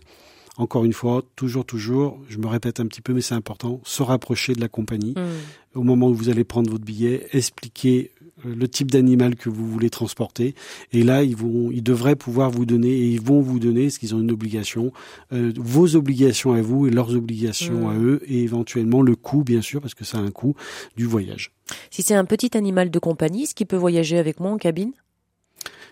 [0.62, 4.04] Encore une fois, toujours, toujours, je me répète un petit peu, mais c'est important, se
[4.04, 5.16] rapprocher de la compagnie.
[5.18, 5.80] Mm.
[5.80, 8.12] Au moment où vous allez prendre votre billet, expliquer
[8.46, 10.54] euh, le type d'animal que vous voulez transporter.
[10.94, 13.98] Et là, ils vont, ils devraient pouvoir vous donner, et ils vont vous donner, ce
[13.98, 14.94] qu'ils ont une obligation,
[15.34, 18.06] euh, vos obligations à vous et leurs obligations à mm.
[18.06, 20.54] eux, et éventuellement le coût, bien sûr, parce que ça a un coût,
[20.96, 21.54] du voyage.
[21.90, 24.92] Si c'est un petit animal de compagnie, est-ce qu'il peut voyager avec moi en cabine?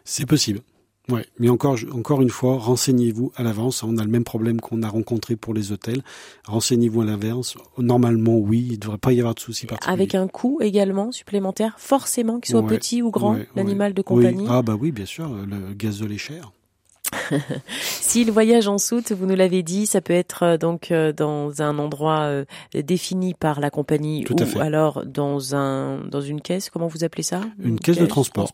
[0.04, 0.62] C'est possible.
[1.10, 3.84] Ouais, mais encore, encore une fois, renseignez-vous à l'avance.
[3.84, 6.02] On a le même problème qu'on a rencontré pour les hôtels.
[6.46, 7.58] Renseignez-vous à l'avance.
[7.78, 9.94] Normalement, oui, il ne devrait pas y avoir de soucis particuliers.
[9.94, 14.46] Avec un coût également supplémentaire, forcément, qu'il soit petit ou grand, l'animal de compagnie.
[14.50, 16.52] Ah bah oui, bien sûr, le gazole est cher.
[17.82, 21.62] S'il voyage en soute, vous nous l'avez dit, ça peut être euh, donc euh, dans
[21.62, 26.88] un endroit euh, défini par la compagnie ou alors dans un dans une caisse, comment
[26.88, 27.42] vous appelez ça?
[27.64, 28.52] Une, caisse, de transport.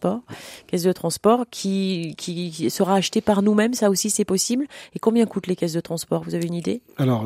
[0.68, 4.68] Caisse de transport qui qui sera achetée par nous-mêmes, ça aussi c'est possible.
[4.96, 6.24] Et combien coûtent les caisses de transport?
[6.24, 6.82] Vous avez une idée?
[6.98, 7.26] Alors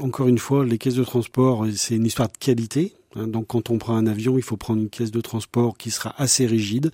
[0.00, 2.94] encore une fois, les caisses de transport, c'est une histoire de qualité.
[3.16, 3.26] Hein.
[3.26, 6.14] Donc quand on prend un avion, il faut prendre une caisse de transport qui sera
[6.18, 6.90] assez rigide,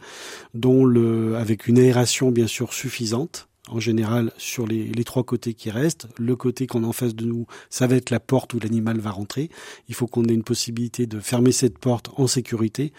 [0.54, 5.70] dont le avec une aération bien sûr suffisante en général sur les, trois côtés qui
[5.70, 6.08] restent.
[6.18, 8.98] Le côté qu'on a en face de nous, ça va être la porte où l'animal
[8.98, 9.50] va rentrer.
[9.88, 12.92] Il faut qu'on ait une possibilité de fermer cette porte en sécurité.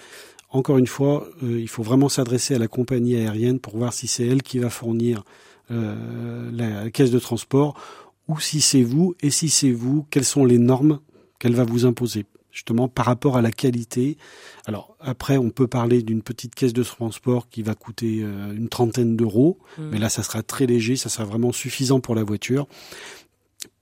[0.50, 4.08] Encore une fois, euh, il faut vraiment s'adresser à la compagnie aérienne pour voir si
[4.08, 5.24] c'est elle qui va fournir
[5.72, 7.76] euh, la caisse de transport
[8.28, 11.00] ou si c'est vous et si c'est vous, quelles sont les normes
[11.40, 14.18] qu'elle va vous imposer justement par rapport à la qualité.
[14.66, 18.70] Alors après, on peut parler d'une petite caisse de transport qui va coûter euh, une
[18.70, 19.90] trentaine d'euros, mmh.
[19.92, 22.68] mais là, ça sera très léger, ça sera vraiment suffisant pour la voiture.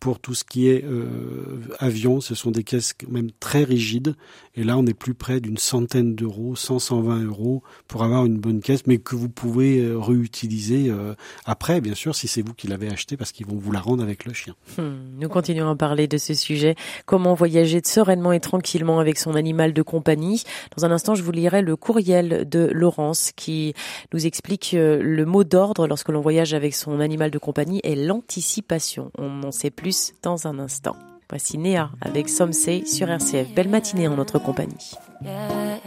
[0.02, 4.16] Pour tout ce qui est euh, avion, ce sont des caisses même très rigides.
[4.56, 8.40] Et là, on est plus près d'une centaine d'euros, 100, 120 euros pour avoir une
[8.40, 11.14] bonne caisse, mais que vous pouvez euh, réutiliser euh,
[11.46, 14.02] après, bien sûr, si c'est vous qui l'avez acheté, parce qu'ils vont vous la rendre
[14.02, 14.56] avec le chien.
[14.80, 16.74] Hmm, nous continuons à parler de ce sujet.
[17.06, 20.44] Comment voyager sereinement et tranquillement avec son animal de compagnie?
[20.76, 23.76] Dans un instant, je vous lirai le courriel de Laurence qui
[24.14, 29.12] nous explique le mot d'ordre lorsque l'on voyage avec son animal de compagnie est l'anticipation.
[29.20, 29.91] On en sait plus
[30.22, 30.96] dans un instant.
[31.30, 33.54] Voici Néa avec Somsei sur RCF.
[33.54, 34.96] Belle matinée en notre compagnie.
[35.22, 35.80] Yeah.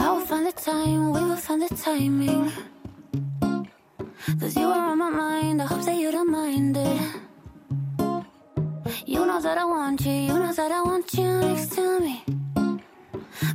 [0.00, 2.50] I find the time, we will find the timing.
[4.38, 7.00] Cause you are on my mind, I hope that you don't mind it.
[9.06, 12.22] You know that I want you, you know that I want you next to me.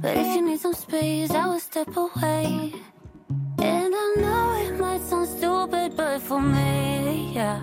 [0.02, 2.74] But if you need some space, I will step away.
[4.04, 7.62] I know it might sound stupid, but for me, yeah.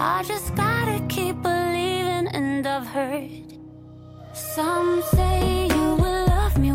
[0.00, 3.30] I just gotta keep believing, and I've heard
[4.34, 6.65] some say you will love me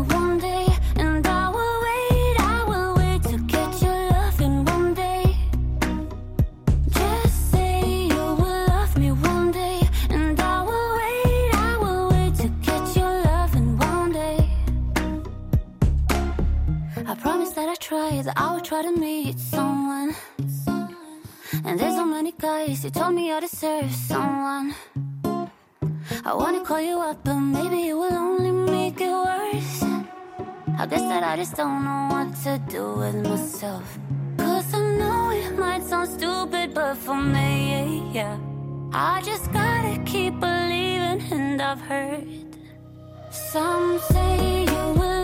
[18.24, 20.14] that I would try to meet someone.
[21.64, 24.74] And there's so many guys who told me I deserve someone.
[26.24, 29.82] I wanna call you up, but maybe it will only make it worse.
[30.78, 33.98] I guess that I just don't know what to do with myself.
[34.38, 38.38] Cause I know it might sound stupid, but for me, yeah.
[38.92, 42.26] I just gotta keep believing, and I've heard
[43.30, 45.21] some say you will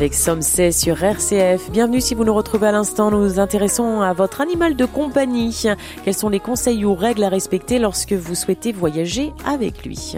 [0.00, 1.70] avec Somsay sur RCF.
[1.70, 3.10] Bienvenue si vous nous retrouvez à l'instant.
[3.10, 5.64] Nous nous intéressons à votre animal de compagnie.
[6.06, 10.16] Quels sont les conseils ou règles à respecter lorsque vous souhaitez voyager avec lui?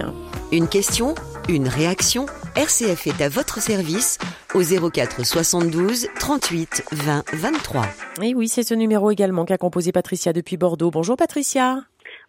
[0.53, 1.16] Une question
[1.49, 4.18] Une réaction RCF est à votre service
[4.55, 7.85] au 04 72 38 20 23.
[8.22, 10.93] Et oui, c'est ce numéro également qu'a composé Patricia depuis Bordeaux.
[10.93, 11.83] Bonjour Patricia.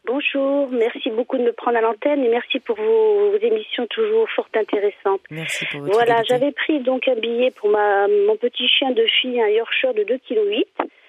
[0.05, 4.49] Bonjour, merci beaucoup de me prendre à l'antenne et merci pour vos, émissions toujours fort
[4.53, 5.21] intéressantes.
[5.31, 9.05] Merci pour votre Voilà, j'avais pris donc un billet pour ma, mon petit chien de
[9.21, 10.65] fille, un Yorkshire de 2,8 kg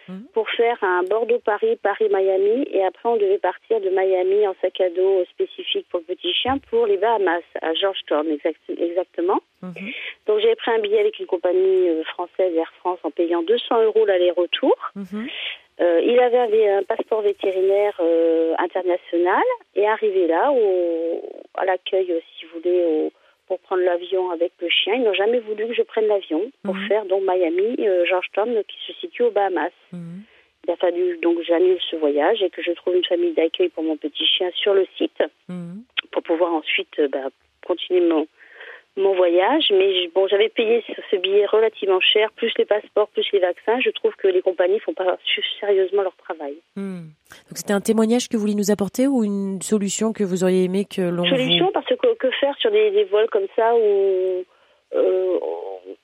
[0.09, 0.22] hum.
[0.32, 4.90] pour faire un Bordeaux-Paris, Paris-Miami et après on devait partir de Miami en sac à
[4.90, 8.26] dos spécifique pour le petit chien pour les Bahamas, à Georgetown
[8.78, 9.40] exactement.
[9.62, 9.74] Hum.
[10.26, 13.82] Donc j'avais pris un billet avec une compagnie euh, française Air France en payant 200
[13.82, 14.74] euros l'aller-retour.
[14.95, 15.26] Hum.
[15.80, 19.42] Euh, il avait un passeport vétérinaire euh, international
[19.74, 21.20] et arrivé là, au,
[21.54, 23.10] à l'accueil, euh, si vous voulez,
[23.48, 26.74] pour prendre l'avion avec le chien, ils n'ont jamais voulu que je prenne l'avion pour
[26.74, 26.88] mhm.
[26.88, 27.76] faire donc Miami,
[28.08, 29.72] Georgetown, qui se situe aux Bahamas.
[29.92, 30.22] Mhm.
[30.66, 33.82] Il a fallu donc j'annule ce voyage et que je trouve une famille d'accueil pour
[33.82, 35.82] mon petit chien sur le site mhm.
[36.12, 37.28] pour pouvoir ensuite bah,
[37.66, 38.26] continuer mon,
[38.97, 43.40] mon voyage, mais bon, j'avais payé ce billet relativement cher, plus les passeports, plus les
[43.40, 43.80] vaccins.
[43.80, 45.18] Je trouve que les compagnies font pas
[45.61, 46.55] sérieusement leur travail.
[46.76, 47.09] Hmm.
[47.49, 50.64] Donc c'était un témoignage que vous vouliez nous apporter ou une solution que vous auriez
[50.64, 54.45] aimé que l'on solution parce que que faire sur des, vols comme ça où
[54.95, 55.38] euh,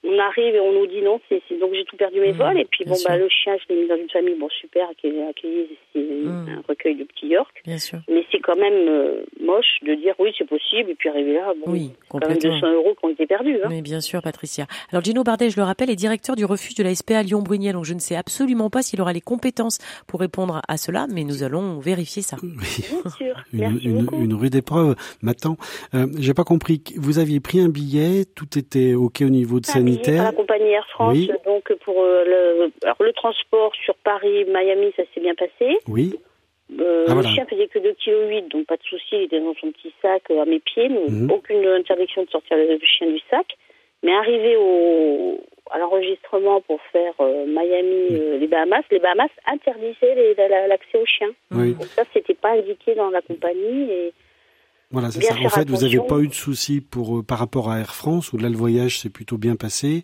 [0.03, 2.59] on arrive et on nous dit non, c'est donc j'ai tout perdu mes mmh, vols
[2.59, 5.09] et puis bon bah le chien je l'ai mis dans une famille bon super qui
[5.09, 6.49] est accueilli c'est mmh.
[6.49, 7.61] un recueil de petits York.
[7.67, 7.99] Bien sûr.
[8.09, 11.53] Mais c'est quand même euh, moche de dire oui c'est possible et puis arriver là
[11.55, 12.37] bon oui, complètement.
[12.41, 13.59] Quand même 200 euros qui ont été perdus.
[13.63, 13.69] Hein.
[13.69, 14.67] Mais bien sûr Patricia.
[14.91, 17.85] Alors Gino Bardet je le rappelle est directeur du refuge de la SPA Lyon-Bruniel donc
[17.85, 21.43] je ne sais absolument pas s'il aura les compétences pour répondre à cela mais nous
[21.43, 22.39] allons vérifier ça.
[22.43, 23.45] Bien sûr.
[23.53, 24.97] une, une, une, rude épreuve.
[25.21, 25.59] Maintenant
[25.95, 29.67] euh, j'ai pas compris vous aviez pris un billet tout était ok au niveau de
[29.95, 30.25] sanitaire.
[30.25, 35.03] la compagnie Air France, donc pour euh, le, alors, le transport sur Paris, Miami, ça
[35.15, 35.79] s'est bien passé.
[35.89, 36.15] Oui.
[36.79, 37.95] Euh, ah, le chien faisait que 2,8
[38.45, 40.89] kg, donc pas de souci, il était dans son petit sac euh, à mes pieds,
[40.89, 41.31] mhm.
[41.31, 43.47] aucune interdiction de sortir le chien du sac.
[44.03, 50.35] Mais arrivé au, à l'enregistrement pour faire Miami, les Bahamas, les Bahamas interdisaient
[50.69, 51.33] l'accès aux chiens.
[51.51, 51.75] Oui.
[51.75, 54.15] Donc ça, c'était pas indiqué dans la compagnie et
[54.91, 55.35] voilà, c'est ça.
[55.45, 58.33] En fait, vous n'avez pas eu de soucis pour euh, par rapport à Air France,
[58.33, 60.03] où là le voyage s'est plutôt bien passé.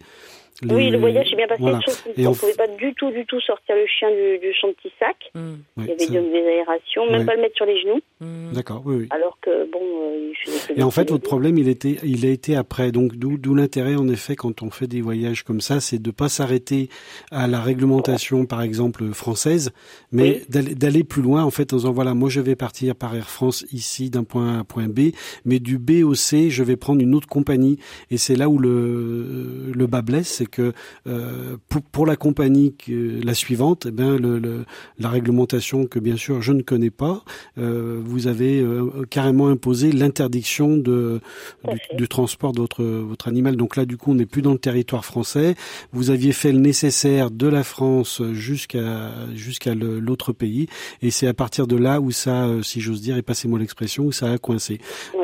[0.62, 3.40] Oui, le voyage s'est bien passé, sauf qu'on ne pouvait pas du tout, du tout
[3.40, 5.16] sortir le chien du, du son petit sac.
[5.34, 5.54] Mmh.
[5.78, 8.00] il y avait des aérations, même pas le mettre sur les genoux.
[8.20, 8.52] Mmh.
[8.52, 9.06] D'accord, oui, oui.
[9.10, 10.32] Alors que, bon, euh,
[10.74, 12.90] Et en fait, votre problème, il, était, il a été après.
[12.90, 16.30] Donc, d'où l'intérêt, en effet, quand on fait des voyages comme ça, c'est de pas
[16.30, 16.88] s'arrêter
[17.30, 19.72] à la réglementation, par exemple, française,
[20.10, 23.28] mais d'aller plus loin, en fait, en disant, voilà, moi, je vais partir par Air
[23.28, 25.10] France ici, d'un point A à point B,
[25.44, 27.78] mais du B au C, je vais prendre une autre compagnie.
[28.10, 30.72] Et c'est là où le, le bas blesse, que
[31.06, 34.64] euh, pour, pour, la compagnie que, la suivante, eh bien le, le,
[34.98, 37.24] la réglementation que bien sûr je ne connais pas,
[37.58, 41.20] euh, vous avez euh, carrément imposé l'interdiction de
[41.64, 43.56] du, du, transport de votre, votre animal.
[43.56, 45.54] Donc là, du coup, on n'est plus dans le territoire français.
[45.92, 50.68] Vous aviez fait le nécessaire de la France jusqu'à jusqu'à l'autre pays,
[51.02, 54.12] et c'est à partir de là où ça, si j'ose dire, et passez-moi l'expression, où
[54.12, 54.78] ça a coincé.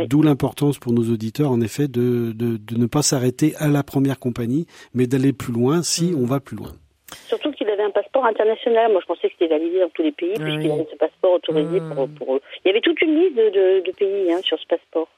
[0.09, 3.83] D'où l'importance pour nos auditeurs, en effet, de, de, de ne pas s'arrêter à la
[3.83, 6.73] première compagnie, mais d'aller plus loin si on va plus loin.
[7.29, 8.93] Surtout qu'il avait un passeport international.
[8.93, 11.81] Moi, je pensais que c'était validé dans tous les pays, puisqu'il avait ce passeport autorisé
[11.95, 15.09] pour, pour, Il y avait toute une liste de, de, pays hein, sur ce passeport.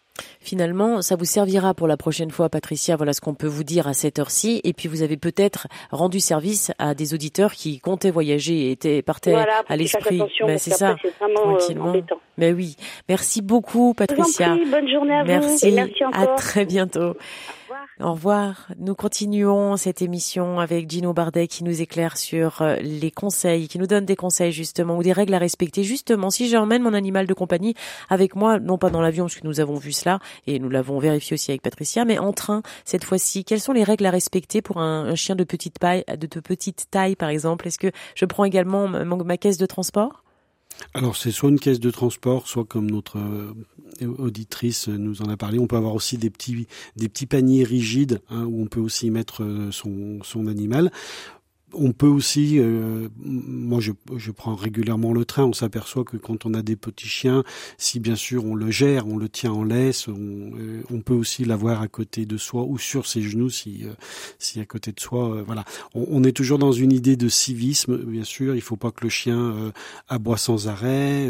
[0.40, 2.97] Finalement, ça vous servira pour la prochaine fois, Patricia.
[2.97, 4.61] Voilà ce qu'on peut vous dire à cette heure-ci.
[4.62, 9.03] Et puis, vous avez peut-être rendu service à des auditeurs qui comptaient voyager et étaient
[9.03, 10.22] partaient à l'esprit.
[10.40, 11.92] Ben, c'est ça, euh, tranquillement.
[12.36, 12.76] Mais ben oui.
[13.09, 14.57] Merci beaucoup, Patricia.
[14.70, 15.70] bonne journée à merci.
[15.70, 15.76] vous.
[15.76, 17.14] merci À très bientôt.
[18.01, 18.68] Au revoir.
[18.78, 23.78] Nous continuons cette émission avec Gino Bardet qui nous éclaire sur euh, les conseils, qui
[23.78, 27.26] nous donne des conseils justement ou des règles à respecter justement si j'emmène mon animal
[27.26, 27.74] de compagnie
[28.11, 30.99] avec moi, non pas dans l'avion parce que nous avons vu cela et nous l'avons
[30.99, 33.45] vérifié aussi avec Patricia, mais en train cette fois-ci.
[33.45, 37.16] Quelles sont les règles à respecter pour un, chien de petite taille, de petite taille
[37.16, 37.66] par exemple?
[37.66, 40.24] Est-ce que je prends également ma caisse de transport?
[40.92, 43.52] Alors c'est soit une caisse de transport, soit comme notre euh,
[44.18, 48.62] auditrice nous en a parlé, on peut avoir aussi des petits paniers rigides hein, où
[48.62, 50.90] on peut aussi mettre euh, son animal.
[51.76, 56.54] On peut aussi, euh, moi je, prends régulièrement le train, on s'aperçoit que quand on
[56.54, 57.44] a des petits chiens,
[57.78, 61.44] si bien sûr on le gère, on le tient en laisse, on, euh, peut aussi
[61.44, 63.92] l'avoir à côté de soi ou sur ses genoux si, euh,
[64.38, 65.64] si à côté de soi, voilà.
[65.94, 69.10] On, est toujours dans une idée de civisme, bien sûr, il faut pas que le
[69.10, 69.72] chien
[70.08, 71.28] aboie sans arrêt,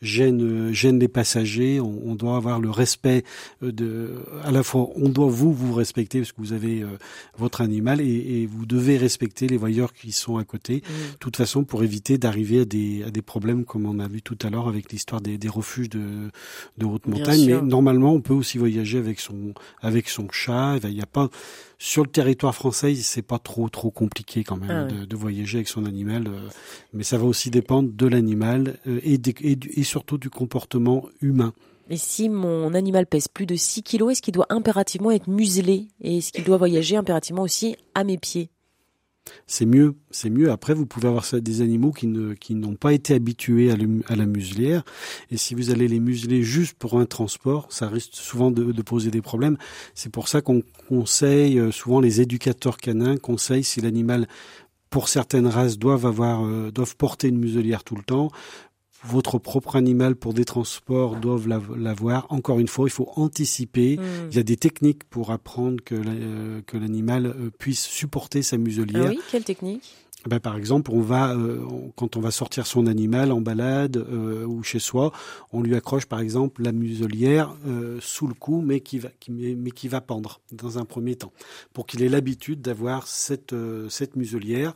[0.00, 3.24] gêne, gêne les passagers, on, on, doit avoir le respect
[3.60, 6.82] de, à la fois, on doit vous vous respecter parce que vous avez
[7.36, 10.76] votre animal et, et vous devez respecter les voyeurs qui sont à côté.
[10.76, 11.12] Mm.
[11.12, 14.20] De toute façon, pour éviter d'arriver à des, à des problèmes comme on a vu
[14.20, 16.30] tout à l'heure avec l'histoire des, des, refuges de,
[16.76, 17.46] de haute montagne.
[17.46, 20.76] Mais normalement, on peut aussi voyager avec son, avec son chat.
[20.82, 21.30] Il n'y a pas,
[21.78, 25.58] sur le territoire français, c'est pas trop trop compliqué quand même ah de, de, voyager
[25.58, 26.48] avec son animal, euh,
[26.92, 31.52] mais ça va aussi dépendre de l'animal euh, et, et, et, surtout du comportement humain.
[31.90, 35.88] Et si mon animal pèse plus de 6 kilos, est-ce qu'il doit impérativement être muselé?
[36.00, 38.50] Et est-ce qu'il doit voyager impérativement aussi à mes pieds?
[39.46, 40.50] C'est mieux, c'est mieux.
[40.50, 44.84] Après, vous pouvez avoir des animaux qui n'ont pas été habitués à, la muselière,
[45.30, 48.82] et si vous allez les museler juste pour un transport, ça risque souvent de, de
[48.82, 49.56] poser des problèmes.
[49.94, 54.28] C'est pour ça qu'on conseille euh, souvent les éducateurs canins conseillent si l'animal
[54.90, 58.30] pour certaines races doivent avoir euh, doivent porter une muselière tout le temps
[59.04, 62.26] votre propre animal pour des transports doivent l'avoir.
[62.30, 63.96] Encore une fois, il faut anticiper.
[63.96, 64.28] Hmm.
[64.30, 69.06] Il y a des techniques pour apprendre que euh, l'animal euh, puisse supporter sa muselière.
[69.06, 69.94] Ah oui, quelle technique?
[70.26, 71.60] Ben, par exemple, on va euh,
[71.96, 75.12] quand on va sortir son animal en balade ou chez soi,
[75.52, 77.54] on lui accroche par exemple la muselière
[78.00, 81.34] sous le cou, mais qui va qui, mais qui va pendre dans un premier temps,
[81.74, 83.54] pour qu'il ait l'habitude d'avoir cette
[83.90, 84.72] cette muselière.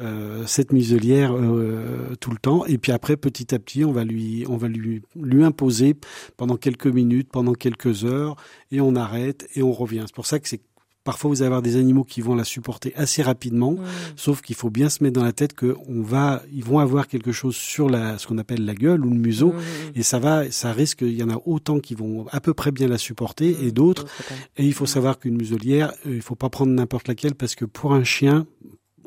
[0.00, 2.64] Euh, cette muselière euh, tout le temps.
[2.66, 5.96] Et puis après petit à petit on va lui on va lui lui imposer
[6.36, 8.36] pendant quelques minutes pendant quelques heures.
[8.70, 10.04] Et on arrête et on revient.
[10.06, 10.60] C'est pour ça que c'est
[11.08, 13.76] Parfois, vous allez avoir des animaux qui vont la supporter assez rapidement,
[14.14, 17.08] sauf qu'il faut bien se mettre dans la tête que on va, ils vont avoir
[17.08, 19.54] quelque chose sur la, ce qu'on appelle la gueule ou le museau,
[19.94, 22.72] et ça va, ça risque, il y en a autant qui vont à peu près
[22.72, 24.04] bien la supporter et d'autres.
[24.58, 27.64] Et il faut savoir qu'une muselière, euh, il faut pas prendre n'importe laquelle parce que
[27.64, 28.46] pour un chien,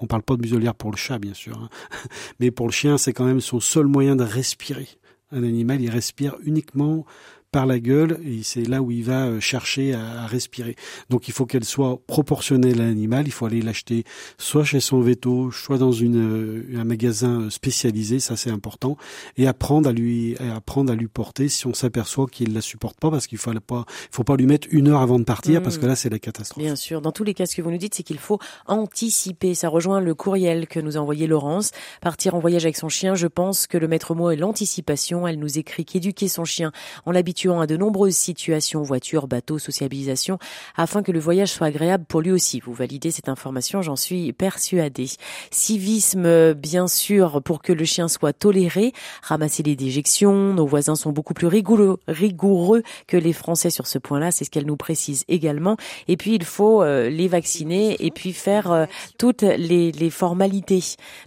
[0.02, 1.70] on parle pas de muselière pour le chat, bien sûr, hein.
[2.40, 4.88] mais pour le chien, c'est quand même son seul moyen de respirer.
[5.32, 7.06] Un animal, il respire uniquement
[7.52, 10.76] par la gueule et c'est là où il va euh, chercher à, respirer.
[11.10, 13.28] Donc il faut qu'elle soit proportionnelle à l'animal.
[13.28, 14.06] Il faut aller l'acheter
[14.38, 18.20] soit chez son veto, soit dans une, euh, un magasin spécialisé.
[18.20, 18.96] Ça c'est important
[19.38, 23.12] et apprendre à lui apprendre à lui porter si on s'aperçoit qu'il la supporte pas
[23.12, 25.86] parce qu'il faut pas faut pas lui mettre une heure avant de partir parce que
[25.86, 26.64] là c'est la catastrophe.
[26.64, 27.02] Bien sûr.
[27.02, 29.56] Dans tous les cas, ce que vous nous dites, c'est qu'il faut anticiper.
[29.56, 31.72] Ça rejoint le courriel que nous a envoyé Laurence.
[32.02, 33.16] Partir en voyage avec son chien.
[33.16, 35.28] Je pense que le maître mot est l'anticipation.
[35.28, 36.72] Elle nous écrit qu'éduquer son chien
[37.06, 40.38] en l'habitude à de nombreuses situations, voiture, bateau, sociabilisation,
[40.76, 42.60] afin que le voyage soit agréable pour lui aussi.
[42.60, 45.10] Vous validez cette information, j'en suis persuadée.
[45.50, 51.12] Civisme, bien sûr, pour que le chien soit toléré, ramasser les déjections, nos voisins sont
[51.12, 55.26] beaucoup plus rigoureux, rigoureux que les Français sur ce point-là, c'est ce qu'elle nous précise
[55.28, 55.78] également.
[56.08, 58.86] Et puis, il faut euh, les vacciner et puis faire euh,
[59.18, 60.84] toutes les, les, formalités.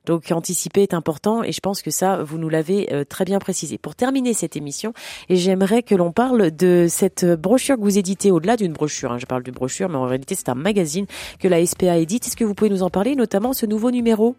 [0.06, 3.38] Donc, anticiper est important et je pense que ça, vous nous l'avez euh, très bien
[3.38, 3.78] précisé.
[3.78, 4.92] Pour terminer cette émission,
[5.30, 9.12] j'aimerais que l'on parle de cette brochure que vous éditez au-delà d'une brochure.
[9.12, 9.18] Hein.
[9.18, 11.06] Je parle d'une brochure, mais en réalité c'est un magazine
[11.38, 12.26] que la SPA édite.
[12.26, 14.36] Est-ce que vous pouvez nous en parler, notamment ce nouveau numéro?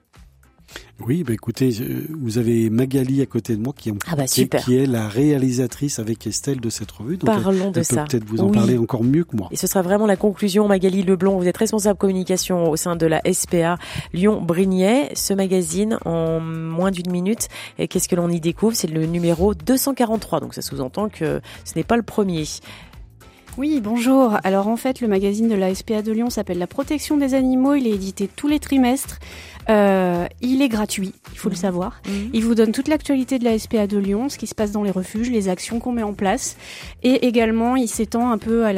[1.01, 1.71] Oui, bah écoutez,
[2.09, 4.43] vous avez Magali à côté de moi qui, ah bah, qui,
[4.75, 7.17] est la réalisatrice avec Estelle de cette revue.
[7.17, 8.05] Donc Parlons de ça.
[8.05, 9.49] Peut-être vous en parler encore mieux que moi.
[9.51, 10.67] Et ce sera vraiment la conclusion.
[10.67, 13.77] Magali Leblond, vous êtes responsable communication au sein de la SPA
[14.13, 15.11] Lyon-Brignet.
[15.15, 18.75] Ce magazine, en moins d'une minute, qu'est-ce que l'on y découvre?
[18.75, 20.39] C'est le numéro 243.
[20.39, 22.45] Donc ça sous-entend que ce n'est pas le premier.
[23.57, 24.37] Oui, bonjour.
[24.43, 27.75] Alors en fait, le magazine de la SPA de Lyon s'appelle La protection des animaux.
[27.75, 29.19] Il est édité tous les trimestres.
[29.69, 31.57] Euh, il est gratuit, il faut le mmh.
[31.57, 32.01] savoir.
[32.05, 32.11] Mmh.
[32.33, 34.83] Il vous donne toute l'actualité de la SPA de Lyon, ce qui se passe dans
[34.83, 36.57] les refuges, les actions qu'on met en place.
[37.03, 38.73] Et également, il s'étend un peu à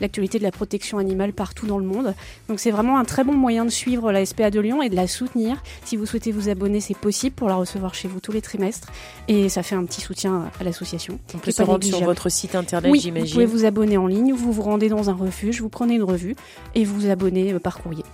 [0.00, 2.14] l'actualité de la protection animale partout dans le monde.
[2.48, 4.96] Donc c'est vraiment un très bon moyen de suivre la SPA de Lyon et de
[4.96, 5.62] la soutenir.
[5.84, 8.88] Si vous souhaitez vous abonner, c'est possible pour la recevoir chez vous tous les trimestres.
[9.28, 11.18] Et ça fait un petit soutien à l'association.
[11.34, 13.26] On peut se rendre sur votre site internet, oui, j'imagine.
[13.26, 16.02] Vous pouvez vous abonner en ligne, vous vous rendez dans un refuge, vous prenez une
[16.02, 16.36] revue
[16.74, 18.04] et vous vous abonnez euh, par courrier.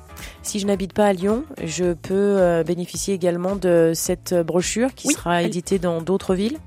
[0.43, 5.09] Si je n'habite pas à Lyon, je peux euh, bénéficier également de cette brochure qui
[5.09, 6.59] sera éditée dans d'autres villes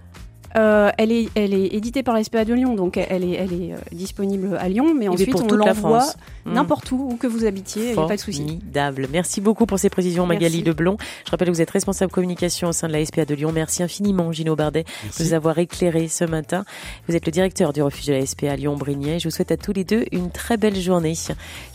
[0.56, 3.74] euh, elle, est, elle est éditée par l'SPA de Lyon, donc elle est, elle est
[3.74, 6.06] euh, disponible à Lyon, mais ensuite on l'envoie
[6.46, 6.54] hmm.
[6.54, 8.44] n'importe où, où que vous habitiez, il n'y a pas de souci.
[8.44, 9.08] Formidable.
[9.12, 10.98] Merci beaucoup pour ces précisions, Magali Leblond.
[11.26, 13.52] Je rappelle que vous êtes responsable communication au sein de la SPA de Lyon.
[13.52, 14.84] Merci infiniment, Gino Bardet,
[15.18, 16.66] de nous avoir éclairé ce matin.
[17.08, 19.18] Vous êtes le directeur du refuge de la SPA Lyon-Brigné.
[19.18, 21.16] Je vous souhaite à tous les deux une très belle journée.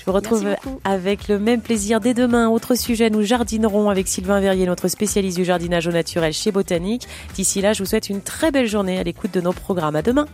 [0.08, 2.48] Je vous retrouve avec le même plaisir dès demain.
[2.48, 7.06] Autre sujet, nous jardinerons avec Sylvain Verrier, notre spécialiste du jardinage au naturel chez Botanique.
[7.34, 9.96] D'ici là, je vous souhaite une très belle journée à l'écoute de nos programmes.
[9.96, 10.24] À demain.